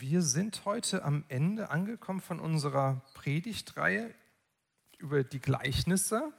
[0.00, 4.14] Wir sind heute am Ende angekommen von unserer Predigtreihe
[4.96, 6.32] über die Gleichnisse.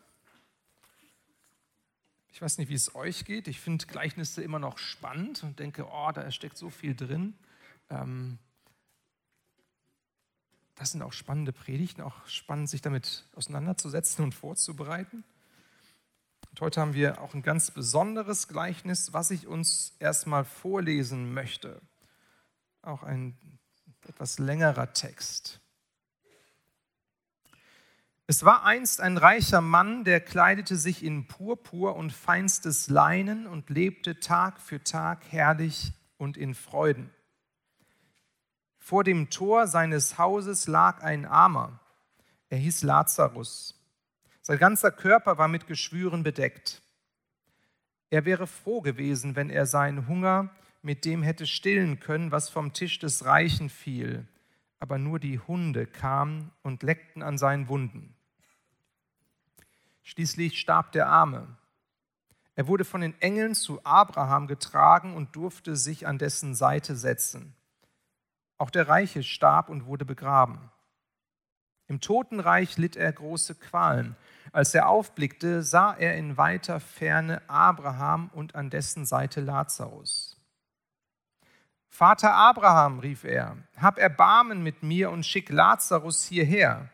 [2.31, 3.47] Ich weiß nicht, wie es euch geht.
[3.47, 7.35] Ich finde Gleichnisse immer noch spannend und denke, oh, da steckt so viel drin.
[7.91, 8.39] Ähm,
[10.73, 15.23] das sind auch spannende Predigten, auch spannend, sich damit auseinanderzusetzen und vorzubereiten.
[16.49, 21.79] Und heute haben wir auch ein ganz besonderes Gleichnis, was ich uns erstmal vorlesen möchte.
[22.81, 23.37] Auch ein
[24.07, 25.59] etwas längerer Text.
[28.27, 33.69] Es war einst ein reicher Mann, der kleidete sich in Purpur und feinstes Leinen und
[33.69, 37.13] lebte Tag für Tag herrlich und in Freuden.
[38.77, 41.79] Vor dem Tor seines Hauses lag ein Armer.
[42.49, 43.77] Er hieß Lazarus.
[44.41, 46.81] Sein ganzer Körper war mit Geschwüren bedeckt.
[48.09, 50.49] Er wäre froh gewesen, wenn er seinen Hunger
[50.81, 54.27] mit dem hätte stillen können, was vom Tisch des Reichen fiel.
[54.79, 58.15] Aber nur die Hunde kamen und leckten an seinen Wunden.
[60.03, 61.47] Schließlich starb der Arme.
[62.55, 67.55] Er wurde von den Engeln zu Abraham getragen und durfte sich an dessen Seite setzen.
[68.57, 70.69] Auch der Reiche starb und wurde begraben.
[71.87, 74.15] Im Totenreich litt er große Qualen.
[74.51, 80.30] Als er aufblickte, sah er in weiter Ferne Abraham und an dessen Seite Lazarus.
[81.93, 86.89] Vater Abraham, rief er, hab Erbarmen mit mir und schick Lazarus hierher.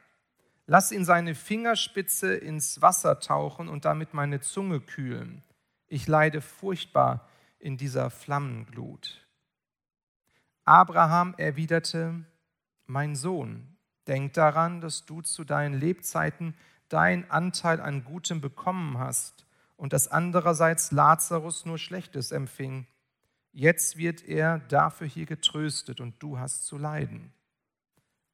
[0.65, 5.43] Lass ihn seine Fingerspitze ins Wasser tauchen und damit meine Zunge kühlen.
[5.87, 9.23] Ich leide furchtbar in dieser Flammenglut.
[10.65, 12.25] Abraham erwiderte,
[12.87, 16.55] mein Sohn, denk daran, dass du zu deinen Lebzeiten
[16.89, 22.87] deinen Anteil an Gutem bekommen hast und dass andererseits Lazarus nur Schlechtes empfing.
[23.59, 27.33] Jetzt wird er dafür hier getröstet und du hast zu leiden.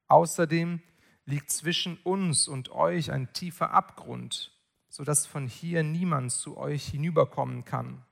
[0.09, 0.81] Außerdem
[1.23, 4.51] liegt zwischen uns und euch ein tiefer Abgrund,
[4.89, 8.03] sodass von hier niemand zu euch hinüberkommen kann,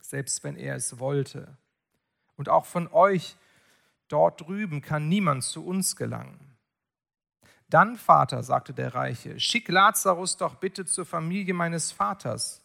[0.00, 1.58] selbst wenn er es wollte.
[2.36, 3.34] Und auch von euch
[4.06, 6.56] dort drüben kann niemand zu uns gelangen.
[7.68, 12.62] Dann, Vater, sagte der Reiche, schick Lazarus doch bitte zur Familie meines Vaters.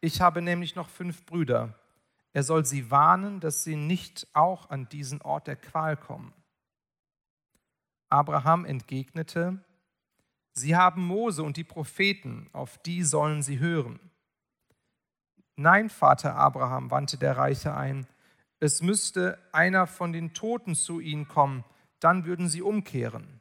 [0.00, 1.74] Ich habe nämlich noch fünf Brüder
[2.34, 6.34] er soll sie warnen, dass sie nicht auch an diesen Ort der Qual kommen.
[8.10, 9.64] Abraham entgegnete,
[10.56, 13.98] Sie haben Mose und die Propheten, auf die sollen sie hören.
[15.56, 18.06] Nein, Vater Abraham, wandte der Reiche ein,
[18.60, 21.64] es müsste einer von den Toten zu ihnen kommen,
[21.98, 23.40] dann würden sie umkehren.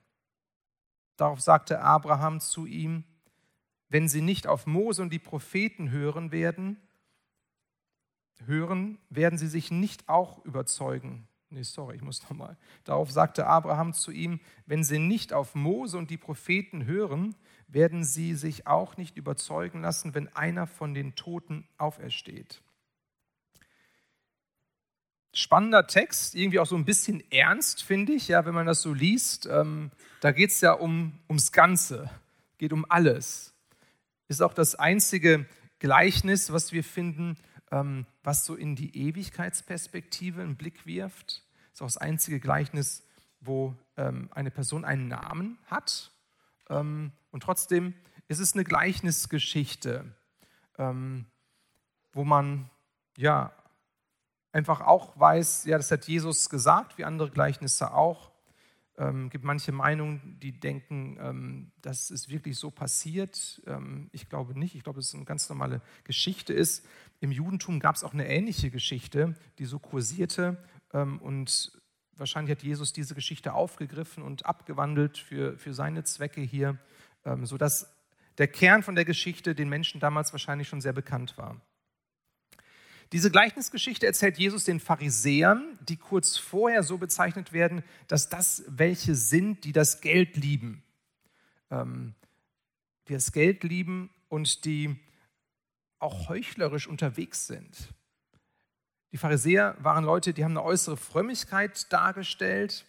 [1.17, 3.03] Darauf sagte Abraham zu ihm,
[3.89, 6.81] wenn sie nicht auf Mose und die Propheten hören werden,
[8.45, 11.27] hören, werden sie sich nicht auch überzeugen.
[11.53, 12.57] Nee, sorry, ich muss nochmal.
[12.83, 17.35] Darauf sagte Abraham zu ihm, wenn sie nicht auf Mose und die Propheten hören,
[17.67, 22.63] werden sie sich auch nicht überzeugen lassen, wenn einer von den Toten aufersteht.
[25.31, 28.93] Spannender Text, irgendwie auch so ein bisschen ernst, finde ich, ja, wenn man das so
[28.93, 29.45] liest.
[29.45, 32.09] Ähm, da geht es ja um, ums Ganze,
[32.57, 33.53] geht um alles.
[34.27, 35.45] Ist auch das einzige
[35.77, 37.37] Gleichnis, was wir finden,
[38.23, 41.43] was so in die Ewigkeitsperspektive einen Blick wirft.
[41.71, 43.03] Das ist auch das einzige Gleichnis,
[43.39, 46.11] wo ähm, eine Person einen Namen hat.
[46.69, 47.93] Ähm, und trotzdem
[48.27, 50.05] ist es eine Gleichnisgeschichte,
[52.13, 52.69] wo man
[53.17, 53.53] ja
[54.53, 58.31] einfach auch weiß, ja, das hat Jesus gesagt, wie andere Gleichnisse auch.
[58.95, 63.59] Ähm, gibt manche Meinungen, die denken, ähm, dass es wirklich so passiert.
[63.65, 64.75] Ähm, ich glaube nicht.
[64.75, 66.85] Ich glaube, es eine ganz normale Geschichte ist.
[67.23, 70.57] Im Judentum gab es auch eine ähnliche Geschichte, die so kursierte.
[70.91, 71.71] Ähm, und
[72.17, 76.77] wahrscheinlich hat Jesus diese Geschichte aufgegriffen und abgewandelt für, für seine Zwecke hier,
[77.23, 77.95] ähm, sodass
[78.39, 81.61] der Kern von der Geschichte den Menschen damals wahrscheinlich schon sehr bekannt war.
[83.13, 89.15] Diese Gleichnisgeschichte erzählt Jesus den Pharisäern, die kurz vorher so bezeichnet werden, dass das welche
[89.15, 90.83] sind, die das Geld lieben.
[91.71, 92.15] Ähm,
[93.07, 94.99] die das Geld lieben und die
[96.03, 97.93] auch heuchlerisch unterwegs sind.
[99.11, 102.85] Die Pharisäer waren Leute, die haben eine äußere Frömmigkeit dargestellt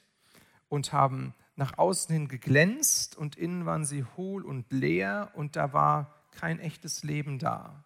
[0.69, 5.73] und haben nach außen hin geglänzt und innen waren sie hohl und leer und da
[5.73, 7.85] war kein echtes Leben da.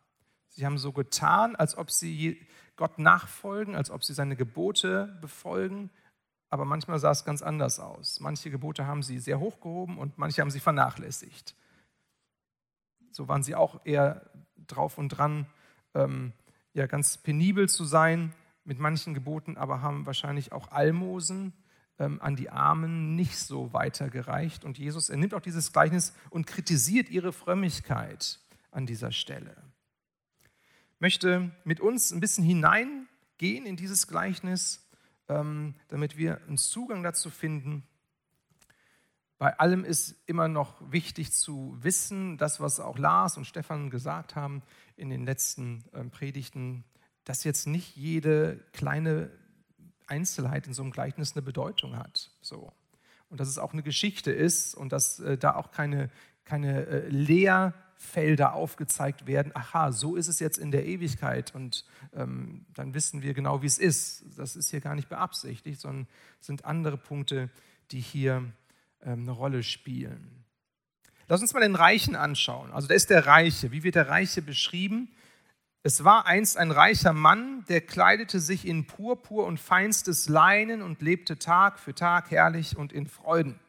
[0.49, 2.47] Sie haben so getan, als ob sie
[2.77, 5.91] Gott nachfolgen, als ob sie seine Gebote befolgen,
[6.49, 8.21] aber manchmal sah es ganz anders aus.
[8.21, 11.55] Manche Gebote haben sie sehr hochgehoben und manche haben sie vernachlässigt.
[13.11, 14.31] So waren sie auch eher
[14.69, 15.47] drauf und dran,
[15.95, 16.33] ähm,
[16.75, 18.33] ja, ganz penibel zu sein
[18.65, 21.53] mit manchen Geboten, aber haben wahrscheinlich auch Almosen
[21.99, 24.65] ähm, an die Armen nicht so weitergereicht.
[24.65, 28.39] Und Jesus, er nimmt auch dieses Gleichnis und kritisiert ihre Frömmigkeit
[28.71, 29.57] an dieser Stelle.
[30.95, 34.87] Ich möchte mit uns ein bisschen hineingehen in dieses Gleichnis,
[35.29, 37.88] ähm, damit wir einen Zugang dazu finden.
[39.39, 44.35] Bei allem ist immer noch wichtig zu wissen, das, was auch Lars und Stefan gesagt
[44.35, 44.63] haben
[44.97, 46.85] in den letzten ähm, Predigten,
[47.25, 49.31] dass jetzt nicht jede kleine
[50.09, 52.33] Einzelheit in so einem Gleichnis eine Bedeutung hat.
[52.41, 52.73] So.
[53.29, 56.11] Und dass es auch eine Geschichte ist und dass äh, da auch keine,
[56.45, 59.53] keine äh, Leerfelder aufgezeigt werden.
[59.55, 63.67] Aha, so ist es jetzt in der Ewigkeit und ähm, dann wissen wir genau, wie
[63.67, 64.25] es ist.
[64.37, 66.09] Das ist hier gar nicht beabsichtigt, sondern
[66.41, 67.51] sind andere Punkte,
[67.93, 68.43] die hier
[69.01, 70.45] eine Rolle spielen.
[71.29, 72.73] Lass uns mal den Reichen anschauen.
[72.73, 73.71] Also da ist der Reiche.
[73.71, 75.11] Wie wird der Reiche beschrieben?
[75.83, 81.03] Es war einst ein reicher Mann, der kleidete sich in Purpur und feinstes Leinen und
[81.03, 83.61] lebte Tag für Tag herrlich und in Freuden.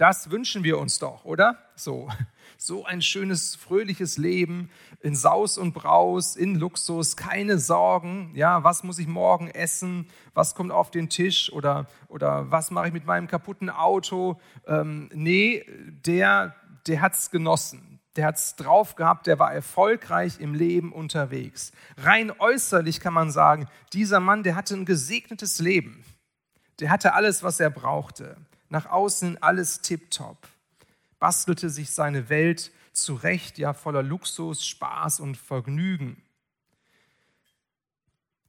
[0.00, 1.58] Das wünschen wir uns doch, oder?
[1.76, 2.08] So,
[2.56, 4.70] so ein schönes, fröhliches Leben
[5.00, 8.32] in Saus und Braus, in Luxus, keine Sorgen.
[8.34, 10.08] Ja, was muss ich morgen essen?
[10.32, 11.52] Was kommt auf den Tisch?
[11.52, 14.40] Oder, oder was mache ich mit meinem kaputten Auto?
[14.66, 15.66] Ähm, nee,
[16.06, 16.54] der,
[16.86, 17.86] der hat es genossen
[18.16, 21.70] der hat es drauf gehabt, der war erfolgreich im Leben unterwegs.
[21.96, 26.04] Rein äußerlich kann man sagen, dieser Mann, der hatte ein gesegnetes Leben.
[26.80, 28.36] Der hatte alles, was er brauchte.
[28.70, 30.48] Nach außen alles tiptop.
[31.18, 36.22] Bastelte sich seine Welt zurecht, ja, voller Luxus, Spaß und Vergnügen.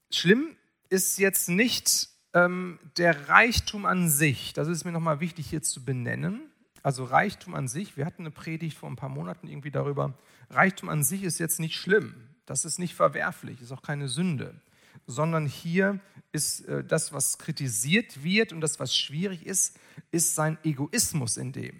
[0.10, 0.56] Schlimm
[0.90, 4.54] ist jetzt nicht ähm, der Reichtum an sich.
[4.54, 6.52] Das ist mir nochmal wichtig hier zu benennen
[6.84, 10.18] also Reichtum an sich, wir hatten eine Predigt vor ein paar Monaten irgendwie darüber,
[10.50, 12.16] Reichtum an sich ist jetzt nicht schlimm,
[12.46, 14.60] das ist nicht verwerflich, ist auch keine Sünde,
[15.06, 16.00] sondern hier
[16.31, 19.78] ist äh, das, was kritisiert wird und das, was schwierig ist,
[20.12, 21.80] ist sein Egoismus in dem,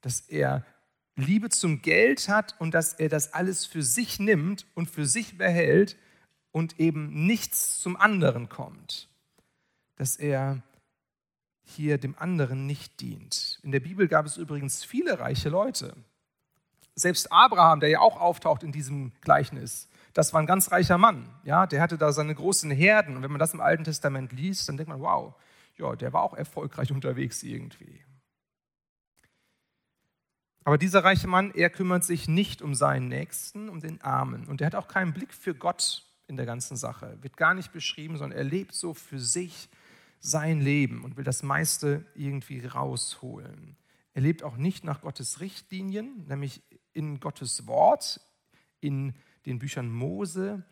[0.00, 0.64] dass er
[1.16, 5.36] Liebe zum Geld hat und dass er das alles für sich nimmt und für sich
[5.36, 5.96] behält
[6.52, 9.08] und eben nichts zum anderen kommt.
[9.96, 10.62] Dass er
[11.62, 13.60] hier dem anderen nicht dient.
[13.62, 15.94] In der Bibel gab es übrigens viele reiche Leute.
[16.94, 21.28] Selbst Abraham, der ja auch auftaucht in diesem Gleichnis, das war ein ganz reicher Mann.
[21.44, 23.16] Ja, der hatte da seine großen Herden.
[23.16, 25.34] Und wenn man das im Alten Testament liest, dann denkt man, wow,
[25.76, 28.00] ja, der war auch erfolgreich unterwegs irgendwie.
[30.64, 34.46] Aber dieser reiche Mann, er kümmert sich nicht um seinen Nächsten, um den Armen.
[34.46, 37.18] Und er hat auch keinen Blick für Gott in der ganzen Sache.
[37.22, 39.68] Wird gar nicht beschrieben, sondern er lebt so für sich
[40.20, 43.76] sein Leben und will das meiste irgendwie rausholen.
[44.12, 48.20] Er lebt auch nicht nach Gottes Richtlinien, nämlich in Gottes Wort,
[48.80, 49.14] in
[49.46, 50.62] den Büchern Mose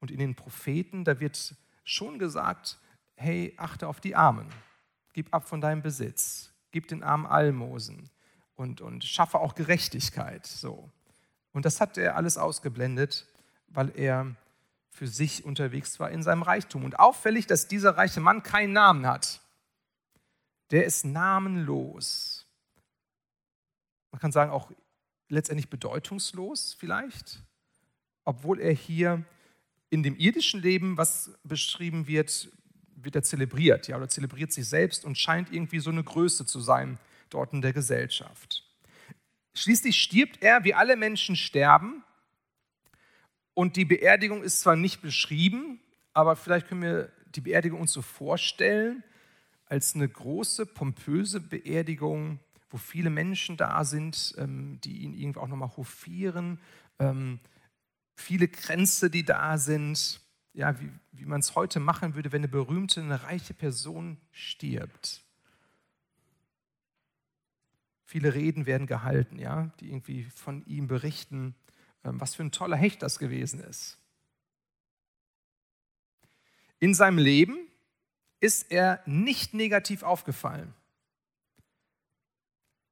[0.00, 1.04] und in den Propheten.
[1.04, 1.54] Da wird
[1.84, 2.78] schon gesagt,
[3.16, 4.48] hey, achte auf die Armen,
[5.12, 8.10] gib ab von deinem Besitz, gib den Armen Almosen
[8.54, 10.46] und, und schaffe auch Gerechtigkeit.
[10.46, 10.90] So.
[11.52, 13.26] Und das hat er alles ausgeblendet,
[13.68, 14.34] weil er
[14.90, 16.84] für sich unterwegs war in seinem Reichtum.
[16.84, 19.40] Und auffällig, dass dieser reiche Mann keinen Namen hat.
[20.70, 22.46] Der ist namenlos.
[24.12, 24.70] Man kann sagen, auch
[25.28, 27.42] letztendlich bedeutungslos vielleicht,
[28.24, 29.24] obwohl er hier
[29.90, 32.50] in dem irdischen Leben, was beschrieben wird,
[32.96, 36.60] wird er zelebriert, ja, oder zelebriert sich selbst und scheint irgendwie so eine Größe zu
[36.60, 36.98] sein
[37.30, 38.64] dort in der Gesellschaft.
[39.54, 42.02] Schließlich stirbt er, wie alle Menschen sterben,
[43.54, 45.80] und die Beerdigung ist zwar nicht beschrieben,
[46.12, 49.04] aber vielleicht können wir die Beerdigung uns so vorstellen
[49.66, 55.48] als eine große, pompöse Beerdigung, wo viele Menschen da sind, ähm, die ihn irgendwie auch
[55.48, 56.60] nochmal hofieren,
[56.98, 57.38] ähm,
[58.14, 60.20] viele Kränze, die da sind,
[60.52, 65.22] ja, wie, wie man es heute machen würde, wenn eine berühmte, eine reiche Person stirbt.
[68.04, 71.54] Viele Reden werden gehalten, ja, die irgendwie von ihm berichten.
[72.04, 73.98] Ähm, was für ein toller Hecht das gewesen ist.
[76.78, 77.56] In seinem Leben
[78.40, 80.74] ist er nicht negativ aufgefallen.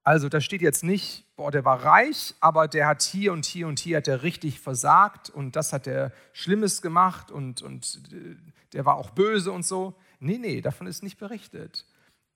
[0.05, 3.69] Also da steht jetzt nicht, boah, der war reich, aber der hat hier und hier
[3.69, 8.37] und hier hat er richtig versagt und das hat er Schlimmes gemacht und, und äh,
[8.73, 9.95] der war auch böse und so.
[10.19, 11.87] Nee, nee, davon ist nicht berichtet.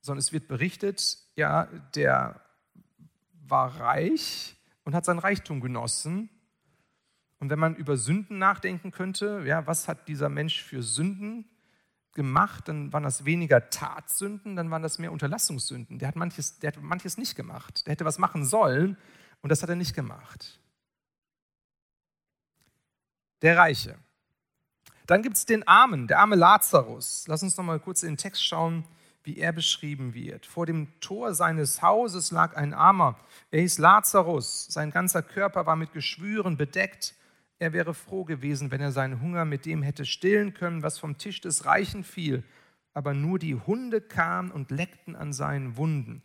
[0.00, 2.40] Sondern es wird berichtet, ja, der
[3.48, 6.30] war reich und hat sein Reichtum genossen
[7.38, 11.48] und wenn man über Sünden nachdenken könnte, ja, was hat dieser Mensch für Sünden
[12.16, 16.00] gemacht, dann waren das weniger Tatsünden, dann waren das mehr Unterlassungssünden.
[16.00, 17.86] Der hat manches, der hat manches nicht gemacht.
[17.86, 18.96] Der hätte was machen sollen
[19.42, 20.58] und das hat er nicht gemacht.
[23.42, 23.96] Der Reiche.
[25.06, 27.26] Dann gibt es den Armen, der arme Lazarus.
[27.28, 28.84] Lass uns noch mal kurz in den Text schauen,
[29.22, 30.46] wie er beschrieben wird.
[30.46, 33.16] Vor dem Tor seines Hauses lag ein Armer.
[33.50, 34.66] Er hieß Lazarus.
[34.68, 37.14] Sein ganzer Körper war mit Geschwüren bedeckt.
[37.58, 41.16] Er wäre froh gewesen, wenn er seinen Hunger mit dem hätte stillen können, was vom
[41.16, 42.44] Tisch des Reichen fiel.
[42.92, 46.22] Aber nur die Hunde kamen und leckten an seinen Wunden.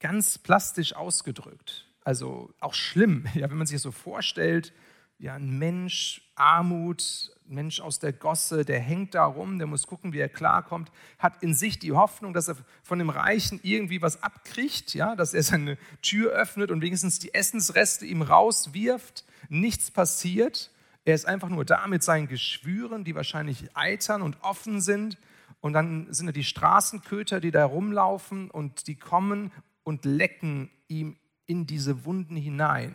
[0.00, 1.88] Ganz plastisch ausgedrückt.
[2.02, 4.72] Also auch schlimm, ja, wenn man sich das so vorstellt.
[5.18, 10.12] Ja, ein Mensch, Armut, Mensch aus der Gosse, der hängt da rum, der muss gucken,
[10.12, 14.22] wie er klarkommt, hat in sich die Hoffnung, dass er von dem Reichen irgendwie was
[14.22, 19.24] abkriegt, ja, dass er seine Tür öffnet und wenigstens die Essensreste ihm rauswirft.
[19.48, 20.70] Nichts passiert.
[21.04, 25.18] Er ist einfach nur da mit seinen Geschwüren, die wahrscheinlich eitern und offen sind.
[25.60, 31.16] Und dann sind da die Straßenköter, die da rumlaufen und die kommen und lecken ihm
[31.46, 32.94] in diese Wunden hinein.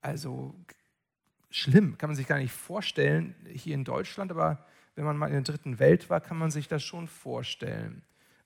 [0.00, 0.54] Also
[1.56, 5.32] schlimm, kann man sich gar nicht vorstellen hier in Deutschland, aber wenn man mal in
[5.32, 8.02] der dritten Welt war, kann man sich das schon vorstellen,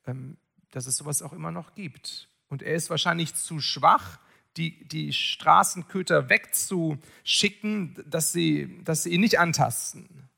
[0.06, 0.36] ähm,
[0.70, 2.28] dass es sowas auch immer noch gibt.
[2.48, 4.18] Und er ist wahrscheinlich zu schwach,
[4.56, 10.28] die, die Straßenköter wegzuschicken, dass sie, dass sie ihn nicht antasten.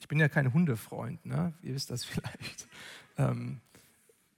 [0.00, 1.54] Ich bin ja kein Hundefreund, ne?
[1.62, 2.68] ihr wisst das vielleicht.
[3.16, 3.60] Ähm,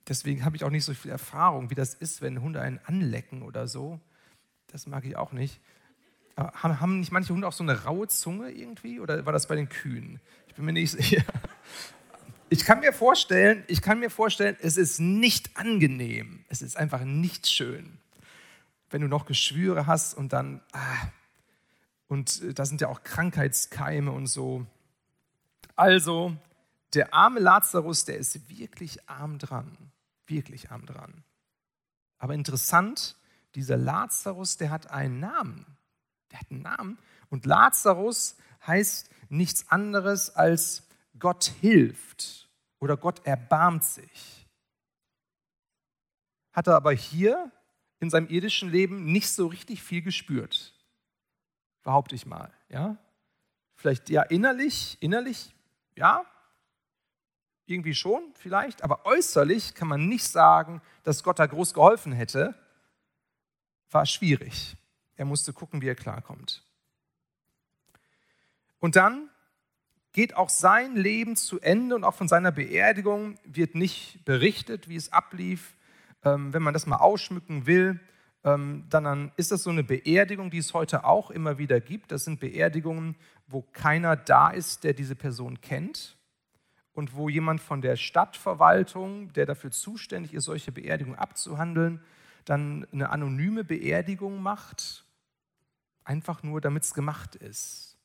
[0.08, 3.42] deswegen habe ich auch nicht so viel Erfahrung, wie das ist, wenn Hunde einen anlecken
[3.42, 4.00] oder so.
[4.74, 5.60] Das mag ich auch nicht.
[6.34, 8.98] Aber haben nicht manche Hunde auch so eine raue Zunge irgendwie?
[8.98, 10.18] Oder war das bei den Kühen?
[10.48, 11.22] Ich bin mir nicht sicher.
[12.48, 16.44] Ich kann mir vorstellen, ich kann mir vorstellen, es ist nicht angenehm.
[16.48, 17.98] Es ist einfach nicht schön,
[18.90, 21.06] wenn du noch Geschwüre hast und dann ah,
[22.08, 24.66] und äh, da sind ja auch Krankheitskeime und so.
[25.76, 26.36] Also
[26.94, 29.70] der arme Lazarus, der ist wirklich arm dran,
[30.26, 31.22] wirklich arm dran.
[32.18, 33.14] Aber interessant,
[33.54, 35.66] dieser Lazarus, der hat einen Namen.
[36.30, 36.98] Der hat einen Namen.
[37.30, 40.86] Und Lazarus heißt nichts anderes als
[41.18, 44.46] Gott hilft oder Gott erbarmt sich.
[46.52, 47.50] Hat er aber hier
[48.00, 50.74] in seinem irdischen Leben nicht so richtig viel gespürt.
[51.82, 52.52] Behaupte ich mal.
[52.68, 52.96] Ja?
[53.76, 55.54] Vielleicht ja innerlich, innerlich,
[55.96, 56.24] ja,
[57.66, 62.54] irgendwie schon, vielleicht, aber äußerlich kann man nicht sagen, dass Gott da groß geholfen hätte,
[63.94, 64.76] war schwierig.
[65.16, 66.64] Er musste gucken, wie er klarkommt.
[68.80, 69.30] Und dann
[70.12, 74.96] geht auch sein Leben zu Ende und auch von seiner Beerdigung wird nicht berichtet, wie
[74.96, 75.76] es ablief.
[76.24, 78.00] Ähm, wenn man das mal ausschmücken will,
[78.44, 82.12] ähm, dann ist das so eine Beerdigung, die es heute auch immer wieder gibt.
[82.12, 86.16] Das sind Beerdigungen, wo keiner da ist, der diese Person kennt
[86.92, 92.00] und wo jemand von der Stadtverwaltung, der dafür zuständig ist, solche Beerdigungen abzuhandeln,
[92.44, 95.04] dann eine anonyme Beerdigung macht,
[96.04, 97.98] einfach nur damit es gemacht ist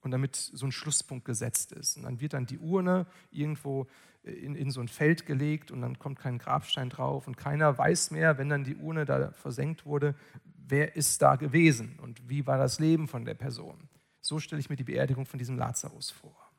[0.00, 1.96] und damit so ein Schlusspunkt gesetzt ist.
[1.96, 3.86] Und dann wird dann die Urne irgendwo
[4.22, 8.10] in, in so ein Feld gelegt und dann kommt kein Grabstein drauf und keiner weiß
[8.10, 12.58] mehr, wenn dann die Urne da versenkt wurde, wer ist da gewesen und wie war
[12.58, 13.88] das Leben von der Person.
[14.20, 16.49] So stelle ich mir die Beerdigung von diesem Lazarus vor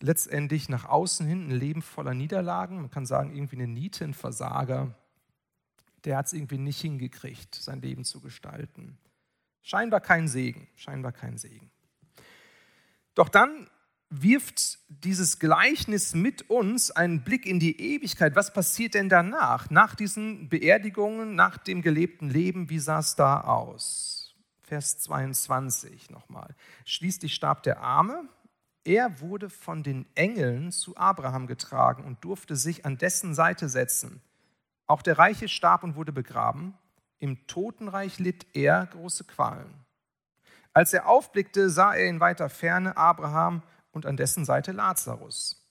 [0.00, 2.76] letztendlich nach außen hin ein Leben voller Niederlagen.
[2.76, 4.94] Man kann sagen, irgendwie eine Niete, ein Versager.
[6.04, 8.98] Der hat es irgendwie nicht hingekriegt, sein Leben zu gestalten.
[9.62, 11.70] Scheinbar kein Segen, scheinbar kein Segen.
[13.14, 13.68] Doch dann
[14.08, 18.36] wirft dieses Gleichnis mit uns einen Blick in die Ewigkeit.
[18.36, 19.70] Was passiert denn danach?
[19.70, 24.34] Nach diesen Beerdigungen, nach dem gelebten Leben, wie sah es da aus?
[24.62, 26.54] Vers 22 nochmal.
[26.84, 28.28] Schließlich starb der Arme,
[28.86, 34.22] er wurde von den Engeln zu Abraham getragen und durfte sich an dessen Seite setzen.
[34.86, 36.78] Auch der Reiche starb und wurde begraben.
[37.18, 39.74] Im Totenreich litt er große Qualen.
[40.72, 45.66] Als er aufblickte, sah er in weiter Ferne Abraham und an dessen Seite Lazarus.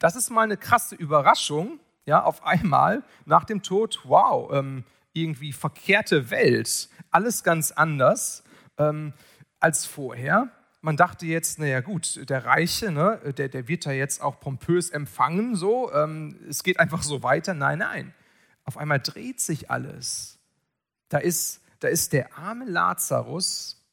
[0.00, 5.52] Das ist mal eine krasse Überraschung, ja, auf einmal nach dem Tod, wow, ähm, irgendwie
[5.52, 8.42] verkehrte Welt, alles ganz anders
[8.76, 9.12] ähm,
[9.60, 10.50] als vorher
[10.86, 14.90] man dachte jetzt, naja gut, der Reiche, ne, der, der wird ja jetzt auch pompös
[14.90, 17.54] empfangen, so, ähm, es geht einfach so weiter.
[17.54, 18.14] Nein, nein.
[18.64, 20.38] Auf einmal dreht sich alles.
[21.08, 23.84] Da ist, da ist der arme Lazarus,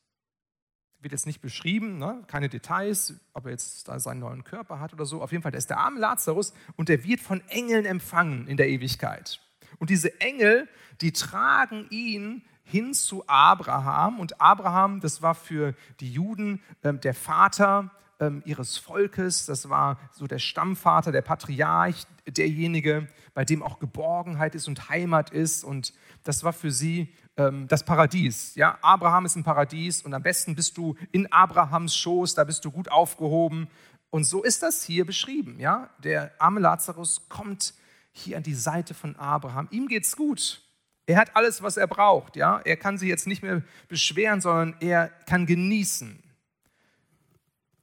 [0.99, 4.93] wird jetzt nicht beschrieben, ne, keine Details, ob er jetzt da seinen neuen Körper hat
[4.93, 5.19] oder so.
[5.19, 8.55] Auf jeden Fall, da ist der arme Lazarus und der wird von Engeln empfangen in
[8.55, 9.41] der Ewigkeit.
[9.79, 10.69] Und diese Engel,
[11.01, 14.19] die tragen ihn hin zu Abraham.
[14.19, 19.45] Und Abraham, das war für die Juden äh, der Vater ähm, ihres Volkes.
[19.45, 25.31] Das war so der Stammvater, der Patriarch, derjenige, bei dem auch Geborgenheit ist und Heimat
[25.31, 25.63] ist.
[25.63, 25.93] Und
[26.23, 28.55] das war für sie ähm, das Paradies.
[28.55, 32.63] Ja, Abraham ist ein Paradies und am besten bist du in Abrahams Schoß, da bist
[32.65, 33.67] du gut aufgehoben.
[34.09, 35.59] Und so ist das hier beschrieben.
[35.59, 37.73] Ja, der arme Lazarus kommt
[38.11, 39.67] hier an die Seite von Abraham.
[39.71, 40.61] Ihm geht's gut.
[41.05, 42.35] Er hat alles, was er braucht.
[42.35, 46.21] Ja, er kann sich jetzt nicht mehr beschweren, sondern er kann genießen.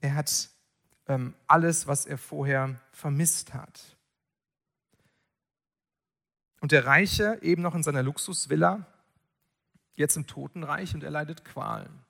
[0.01, 0.49] Er hat
[1.07, 3.97] ähm, alles, was er vorher vermisst hat.
[6.61, 8.87] Und der Reiche eben noch in seiner Luxusvilla,
[9.95, 12.05] jetzt im Totenreich und er leidet Qualen.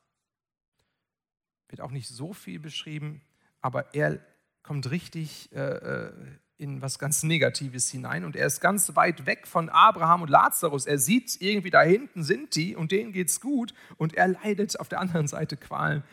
[1.68, 3.22] Wird auch nicht so viel beschrieben,
[3.60, 4.20] aber er
[4.62, 6.12] kommt richtig äh, äh,
[6.60, 10.84] in was ganz Negatives hinein und er ist ganz weit weg von Abraham und Lazarus.
[10.84, 14.88] Er sieht irgendwie da hinten sind die und denen geht's gut und er leidet auf
[14.88, 16.04] der anderen Seite Qualen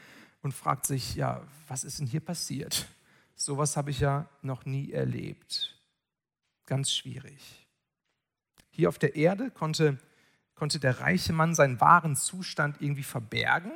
[0.41, 2.87] und fragt sich, ja, was ist denn hier passiert?
[3.35, 5.77] Sowas habe ich ja noch nie erlebt.
[6.65, 7.67] Ganz schwierig.
[8.69, 9.97] Hier auf der Erde konnte,
[10.55, 13.73] konnte der reiche Mann seinen wahren Zustand irgendwie verbergen.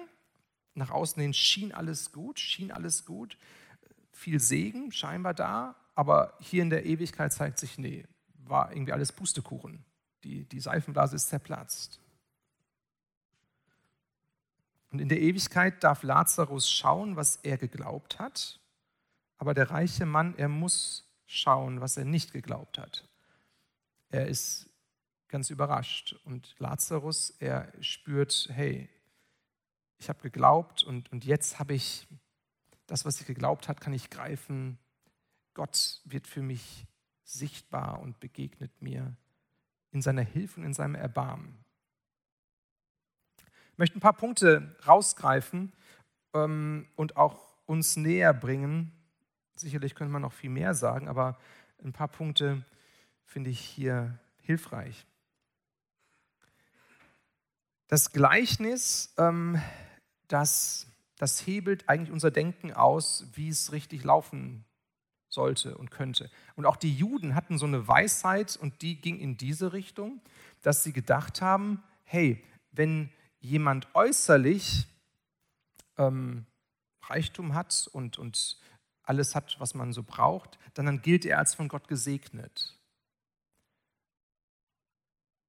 [0.74, 3.38] Nach außen hin schien alles gut, schien alles gut.
[4.14, 9.12] Viel Segen scheinbar da, aber hier in der Ewigkeit zeigt sich, nee, war irgendwie alles
[9.12, 9.84] Pustekuchen.
[10.24, 12.00] Die, die Seifenblase ist zerplatzt.
[14.92, 18.60] Und in der Ewigkeit darf Lazarus schauen, was er geglaubt hat,
[19.38, 23.08] aber der reiche Mann, er muss schauen, was er nicht geglaubt hat.
[24.10, 24.70] Er ist
[25.30, 28.90] ganz überrascht und Lazarus, er spürt, hey,
[29.98, 32.08] ich habe geglaubt und, und jetzt habe ich
[32.86, 34.78] das, was ich geglaubt hat, kann ich greifen.
[35.54, 36.86] Gott wird für mich
[37.24, 39.16] sichtbar und begegnet mir
[39.92, 41.58] in seiner Hilfe und in seinem Erbarmen.
[43.74, 45.72] Ich möchte ein paar Punkte rausgreifen
[46.34, 48.92] ähm, und auch uns näher bringen.
[49.56, 51.38] Sicherlich könnte man noch viel mehr sagen, aber
[51.84, 52.64] ein paar Punkte
[53.26, 55.06] finde ich hier hilfreich.
[57.88, 59.62] Das Gleichnis, ähm,
[60.28, 64.66] das, das hebelt eigentlich unser Denken aus, wie es richtig laufen
[65.32, 66.30] sollte und könnte.
[66.56, 70.22] Und auch die Juden hatten so eine Weisheit und die ging in diese Richtung,
[70.62, 74.88] dass sie gedacht haben, hey, wenn jemand äußerlich
[75.98, 76.46] ähm,
[77.04, 78.60] Reichtum hat und, und
[79.04, 82.78] alles hat, was man so braucht, dann, dann gilt er als von Gott gesegnet.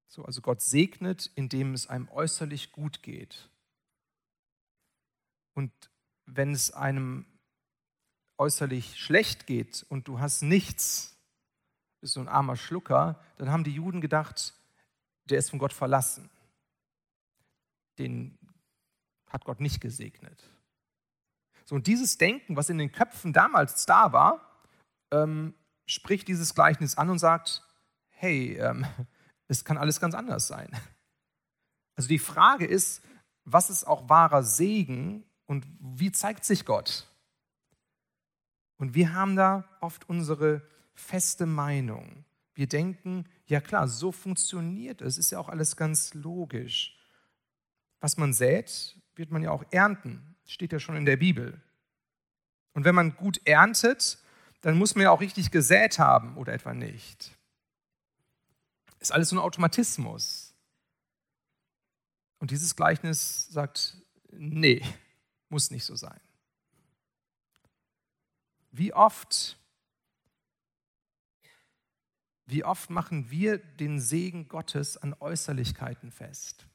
[0.06, 3.48] So, also Gott segnet, indem es einem äußerlich gut geht.
[5.54, 5.72] Und
[6.26, 7.26] wenn es einem
[8.42, 11.16] äußerlich schlecht geht und du hast nichts,
[12.00, 14.54] bist so ein armer Schlucker, dann haben die Juden gedacht,
[15.24, 16.30] der ist von Gott verlassen
[17.98, 18.38] den
[19.28, 20.48] hat Gott nicht gesegnet.
[21.64, 24.62] So, und dieses Denken, was in den Köpfen damals da war,
[25.10, 25.54] ähm,
[25.86, 27.62] spricht dieses Gleichnis an und sagt,
[28.08, 28.86] hey, ähm,
[29.48, 30.70] es kann alles ganz anders sein.
[31.94, 33.02] Also die Frage ist,
[33.44, 37.06] was ist auch wahrer Segen und wie zeigt sich Gott?
[38.82, 40.60] Und wir haben da oft unsere
[40.96, 42.24] feste Meinung.
[42.52, 46.98] Wir denken, ja klar, so funktioniert es, ist ja auch alles ganz logisch.
[48.00, 50.34] Was man sät, wird man ja auch ernten.
[50.48, 51.62] Steht ja schon in der Bibel.
[52.72, 54.18] Und wenn man gut erntet,
[54.62, 57.38] dann muss man ja auch richtig gesät haben oder etwa nicht.
[58.98, 60.56] Ist alles so ein Automatismus.
[62.40, 63.96] Und dieses Gleichnis sagt,
[64.32, 64.82] nee,
[65.50, 66.18] muss nicht so sein.
[68.72, 69.58] Wie oft,
[72.46, 76.66] wie oft machen wir den Segen Gottes an Äußerlichkeiten fest?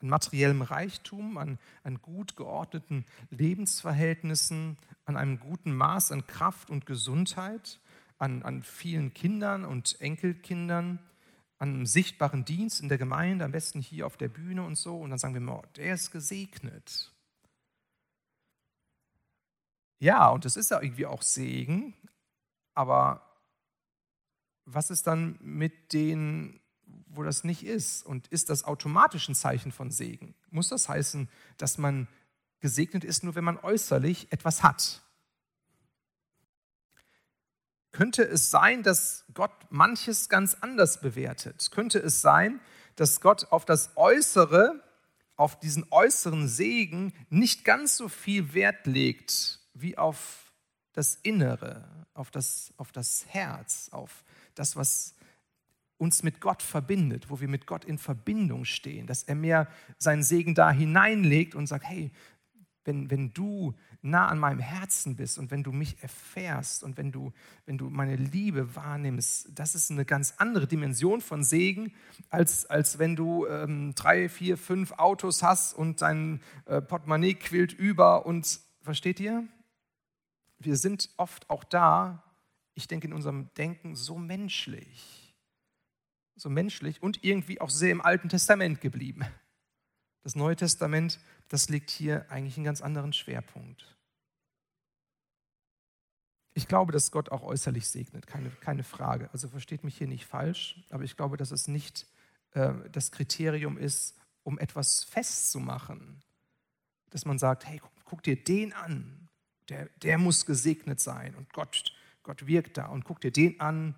[0.00, 6.86] an materiellem Reichtum, an, an gut geordneten Lebensverhältnissen, an einem guten Maß an Kraft und
[6.86, 7.80] Gesundheit,
[8.18, 10.98] an, an vielen Kindern und Enkelkindern,
[11.58, 14.98] an einem sichtbaren Dienst in der Gemeinde, am besten hier auf der Bühne und so.
[15.00, 17.12] Und dann sagen wir, oh, der ist gesegnet.
[19.98, 21.94] Ja, und das ist ja irgendwie auch Segen,
[22.74, 23.22] aber
[24.64, 26.60] was ist dann mit den
[27.08, 28.04] wo das nicht ist?
[28.04, 30.34] Und ist das automatisch ein Zeichen von Segen?
[30.50, 32.08] Muss das heißen, dass man
[32.60, 35.02] gesegnet ist, nur wenn man äußerlich etwas hat?
[37.92, 41.70] Könnte es sein, dass Gott manches ganz anders bewertet?
[41.70, 42.60] Könnte es sein,
[42.94, 44.82] dass Gott auf das Äußere,
[45.36, 50.52] auf diesen äußeren Segen nicht ganz so viel Wert legt wie auf
[50.92, 51.84] das Innere,
[52.14, 55.14] auf das, auf das Herz, auf das, was
[55.98, 60.22] uns mit Gott verbindet, wo wir mit Gott in Verbindung stehen, dass er mehr seinen
[60.22, 62.10] Segen da hineinlegt und sagt, hey,
[62.84, 67.10] wenn, wenn du nah an meinem Herzen bist und wenn du mich erfährst und wenn
[67.10, 67.32] du,
[67.64, 71.92] wenn du meine Liebe wahrnimmst, das ist eine ganz andere Dimension von Segen,
[72.30, 77.72] als, als wenn du ähm, drei, vier, fünf Autos hast und dein äh, Portemonnaie quillt
[77.72, 79.44] über und versteht ihr?
[80.58, 82.22] Wir sind oft auch da,
[82.74, 85.34] ich denke in unserem Denken, so menschlich.
[86.36, 89.24] So menschlich und irgendwie auch sehr im Alten Testament geblieben.
[90.22, 93.96] Das Neue Testament das liegt hier eigentlich einen ganz anderen Schwerpunkt.
[96.54, 99.30] Ich glaube, dass Gott auch äußerlich segnet, keine, keine Frage.
[99.32, 102.06] Also versteht mich hier nicht falsch, aber ich glaube, dass es nicht
[102.52, 106.22] äh, das Kriterium ist, um etwas festzumachen.
[107.10, 109.25] Dass man sagt, hey, guck, guck dir den an,
[109.68, 113.94] der, der muss gesegnet sein und Gott, Gott wirkt da und guck dir den an.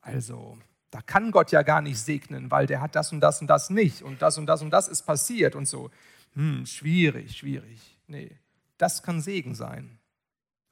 [0.00, 0.58] Also,
[0.90, 3.70] da kann Gott ja gar nicht segnen, weil der hat das und das und das
[3.70, 5.90] nicht und das und das und das ist passiert und so
[6.34, 7.98] hm, schwierig, schwierig.
[8.06, 8.38] Nee,
[8.78, 9.98] das kann Segen sein.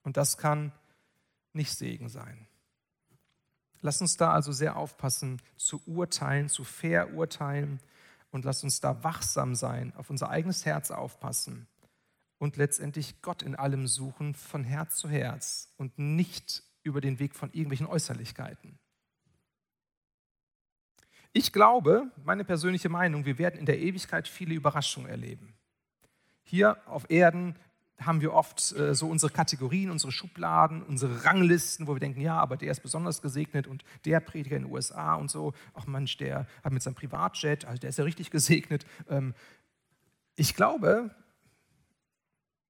[0.03, 0.73] Und das kann
[1.53, 2.47] nicht Segen sein.
[3.81, 7.81] Lass uns da also sehr aufpassen, zu urteilen, zu verurteilen
[8.31, 11.67] und lass uns da wachsam sein, auf unser eigenes Herz aufpassen
[12.39, 17.35] und letztendlich Gott in allem suchen, von Herz zu Herz und nicht über den Weg
[17.35, 18.79] von irgendwelchen Äußerlichkeiten.
[21.33, 25.55] Ich glaube, meine persönliche Meinung, wir werden in der Ewigkeit viele Überraschungen erleben.
[26.45, 27.57] Hier auf Erden
[28.01, 32.39] haben wir oft äh, so unsere Kategorien, unsere Schubladen, unsere Ranglisten, wo wir denken, ja,
[32.39, 36.17] aber der ist besonders gesegnet und der Prediger in den USA und so, ach Mensch,
[36.17, 38.87] der hat mit seinem Privatjet, also der ist ja richtig gesegnet.
[39.09, 39.35] Ähm,
[40.37, 41.15] ich glaube,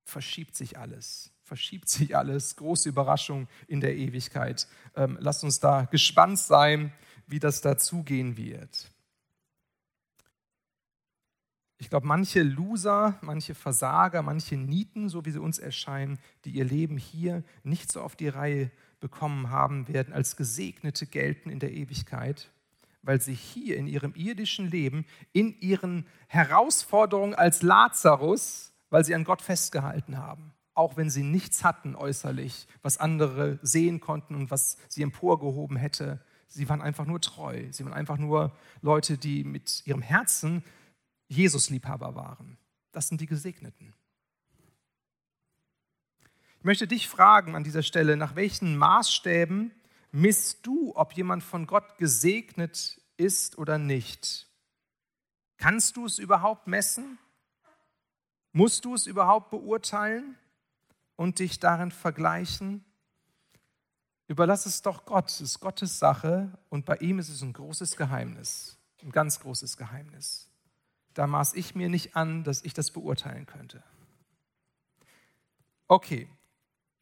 [0.06, 4.66] verschiebt sich alles, verschiebt sich alles, große Überraschung in der Ewigkeit.
[4.94, 6.92] Ähm, lasst uns da gespannt sein,
[7.26, 8.90] wie das dazugehen wird.
[11.78, 16.64] Ich glaube, manche Loser, manche Versager, manche Nieten, so wie sie uns erscheinen, die ihr
[16.64, 21.72] Leben hier nicht so auf die Reihe bekommen haben, werden als Gesegnete gelten in der
[21.72, 22.50] Ewigkeit,
[23.02, 29.24] weil sie hier in ihrem irdischen Leben, in ihren Herausforderungen als Lazarus, weil sie an
[29.24, 34.78] Gott festgehalten haben, auch wenn sie nichts hatten äußerlich, was andere sehen konnten und was
[34.88, 37.70] sie emporgehoben hätte, Sie waren einfach nur treu.
[37.72, 40.64] Sie waren einfach nur Leute, die mit ihrem Herzen
[41.28, 42.56] Jesus-Liebhaber waren.
[42.92, 43.92] Das sind die Gesegneten.
[46.58, 49.72] Ich möchte dich fragen an dieser Stelle, nach welchen Maßstäben
[50.10, 54.48] misst du, ob jemand von Gott gesegnet ist oder nicht?
[55.58, 57.18] Kannst du es überhaupt messen?
[58.56, 60.34] Musst du es überhaupt beurteilen
[61.14, 62.86] und dich darin vergleichen?
[64.28, 67.98] Überlass es doch Gott, es ist Gottes Sache und bei ihm ist es ein großes
[67.98, 70.48] Geheimnis, ein ganz großes Geheimnis.
[71.12, 73.82] Da maß ich mir nicht an, dass ich das beurteilen könnte.
[75.86, 76.26] Okay,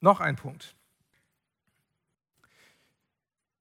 [0.01, 0.75] noch ein Punkt.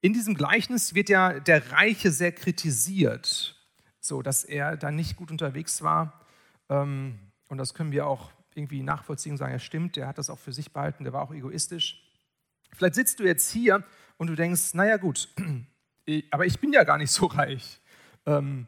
[0.02, 3.56] In diesem Gleichnis wird ja der Reiche sehr kritisiert,
[4.00, 6.26] so dass er da nicht gut unterwegs war.
[6.70, 7.20] Ähm,
[7.54, 10.40] und das können wir auch irgendwie nachvollziehen und sagen, ja stimmt, der hat das auch
[10.40, 12.02] für sich behalten, der war auch egoistisch.
[12.74, 13.84] Vielleicht sitzt du jetzt hier
[14.18, 15.30] und du denkst, naja gut,
[16.32, 17.80] aber ich bin ja gar nicht so reich.
[18.26, 18.66] Ähm,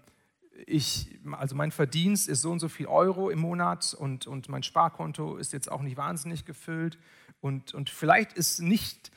[0.67, 4.61] ich, also mein Verdienst ist so und so viel Euro im Monat und, und mein
[4.61, 6.99] Sparkonto ist jetzt auch nicht wahnsinnig gefüllt.
[7.41, 9.11] Und, und vielleicht ist nicht,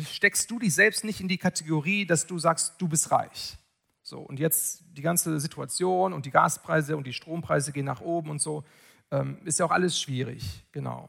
[0.00, 3.58] steckst du dich selbst nicht in die Kategorie, dass du sagst, du bist reich.
[4.02, 8.30] So, und jetzt die ganze Situation und die Gaspreise und die Strompreise gehen nach oben
[8.30, 8.64] und so,
[9.10, 11.08] ähm, ist ja auch alles schwierig, genau.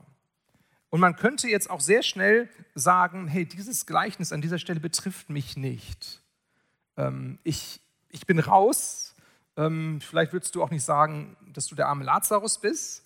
[0.90, 5.30] Und man könnte jetzt auch sehr schnell sagen, hey, dieses Gleichnis an dieser Stelle betrifft
[5.30, 6.22] mich nicht.
[6.96, 9.16] Ähm, ich, ich bin raus.
[9.58, 13.04] Ähm, vielleicht würdest du auch nicht sagen, dass du der arme Lazarus bist,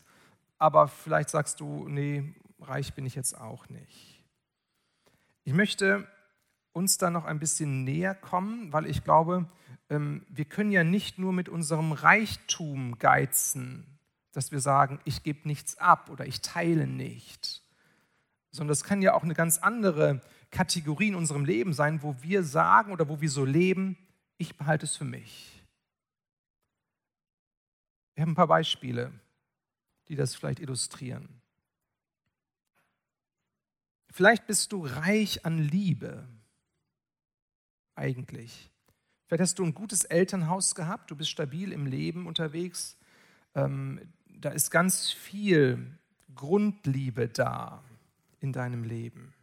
[0.57, 4.23] aber vielleicht sagst du, nee, reich bin ich jetzt auch nicht.
[5.43, 6.07] Ich möchte
[6.73, 9.47] uns da noch ein bisschen näher kommen, weil ich glaube,
[9.89, 13.99] ähm, wir können ja nicht nur mit unserem Reichtum geizen,
[14.31, 17.61] dass wir sagen, ich gebe nichts ab oder ich teile nicht
[18.51, 22.43] sondern das kann ja auch eine ganz andere Kategorie in unserem Leben sein, wo wir
[22.43, 23.97] sagen oder wo wir so leben,
[24.37, 25.63] ich behalte es für mich.
[28.13, 29.13] Wir haben ein paar Beispiele,
[30.09, 31.41] die das vielleicht illustrieren.
[34.09, 36.27] Vielleicht bist du reich an Liebe,
[37.95, 38.69] eigentlich.
[39.27, 42.97] Vielleicht hast du ein gutes Elternhaus gehabt, du bist stabil im Leben unterwegs.
[43.55, 44.01] Ähm,
[44.41, 45.97] da ist ganz viel
[46.35, 47.83] Grundliebe da
[48.39, 49.33] in deinem Leben.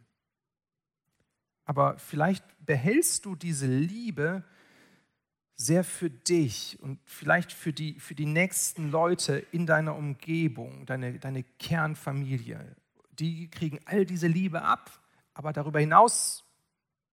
[1.65, 4.43] Aber vielleicht behältst du diese Liebe
[5.55, 11.19] sehr für dich und vielleicht für die, für die nächsten Leute in deiner Umgebung, deine,
[11.19, 12.75] deine Kernfamilie.
[13.11, 14.91] Die kriegen all diese Liebe ab,
[15.33, 16.45] aber darüber hinaus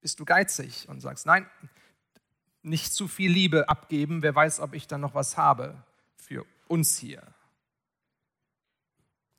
[0.01, 1.47] bist du geizig und sagst, nein,
[2.63, 5.83] nicht zu viel Liebe abgeben, wer weiß, ob ich dann noch was habe
[6.17, 7.23] für uns hier.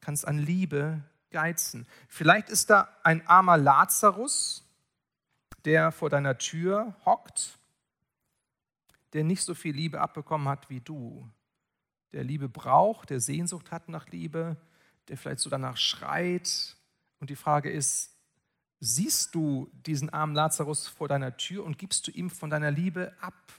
[0.08, 1.86] Kannst an Liebe geizen.
[2.08, 4.66] Vielleicht ist da ein armer Lazarus,
[5.66, 7.58] der vor deiner Tür hockt
[9.14, 11.28] der nicht so viel Liebe abbekommen hat wie du,
[12.14, 14.58] der Liebe braucht, der Sehnsucht hat nach Liebe,
[15.08, 16.78] der vielleicht so danach schreit.
[17.20, 18.16] Und die Frage ist,
[18.80, 23.14] siehst du diesen armen Lazarus vor deiner Tür und gibst du ihm von deiner Liebe
[23.22, 23.54] ab?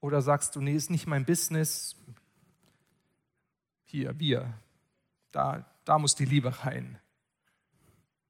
[0.00, 1.96] Oder sagst du, nee, ist nicht mein Business,
[3.84, 4.52] hier, wir,
[5.34, 6.98] da, da muss die Liebe rein.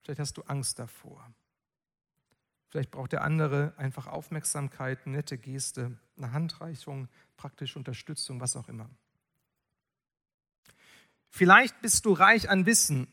[0.03, 1.33] Vielleicht hast du Angst davor.
[2.69, 8.90] Vielleicht braucht der andere einfach Aufmerksamkeit, nette Geste, eine Handreichung, praktische Unterstützung, was auch immer.
[11.31, 13.07] Vielleicht bist du reich an Wissen.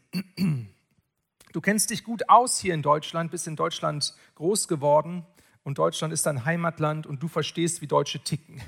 [1.54, 5.26] Du kennst dich gut aus hier in Deutschland, bist in Deutschland groß geworden
[5.64, 8.62] und Deutschland ist dein Heimatland und du verstehst, wie Deutsche ticken.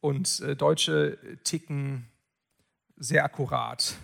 [0.00, 2.06] Und äh, Deutsche ticken
[2.96, 3.96] sehr akkurat.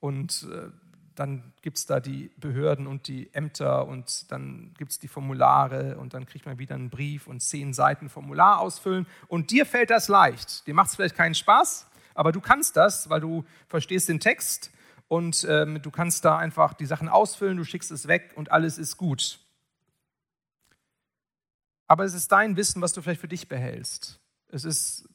[0.00, 0.70] Und äh,
[1.14, 5.98] dann gibt es da die Behörden und die Ämter und dann gibt es die Formulare
[5.98, 9.90] und dann kriegt man wieder einen Brief und zehn Seiten Formular ausfüllen und dir fällt
[9.90, 10.66] das leicht.
[10.66, 14.70] Dir macht es vielleicht keinen Spaß, aber du kannst das, weil du verstehst den Text
[15.08, 18.78] und ähm, du kannst da einfach die Sachen ausfüllen, du schickst es weg und alles
[18.78, 19.40] ist gut.
[21.86, 24.20] Aber es ist dein Wissen, was du vielleicht für dich behältst.
[24.48, 25.08] Es ist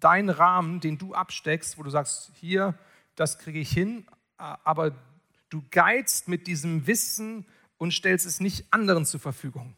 [0.00, 2.74] dein Rahmen, den du absteckst, wo du sagst, hier,
[3.14, 4.92] das kriege ich hin, aber
[5.48, 7.46] Du geizt mit diesem Wissen
[7.78, 9.76] und stellst es nicht anderen zur Verfügung.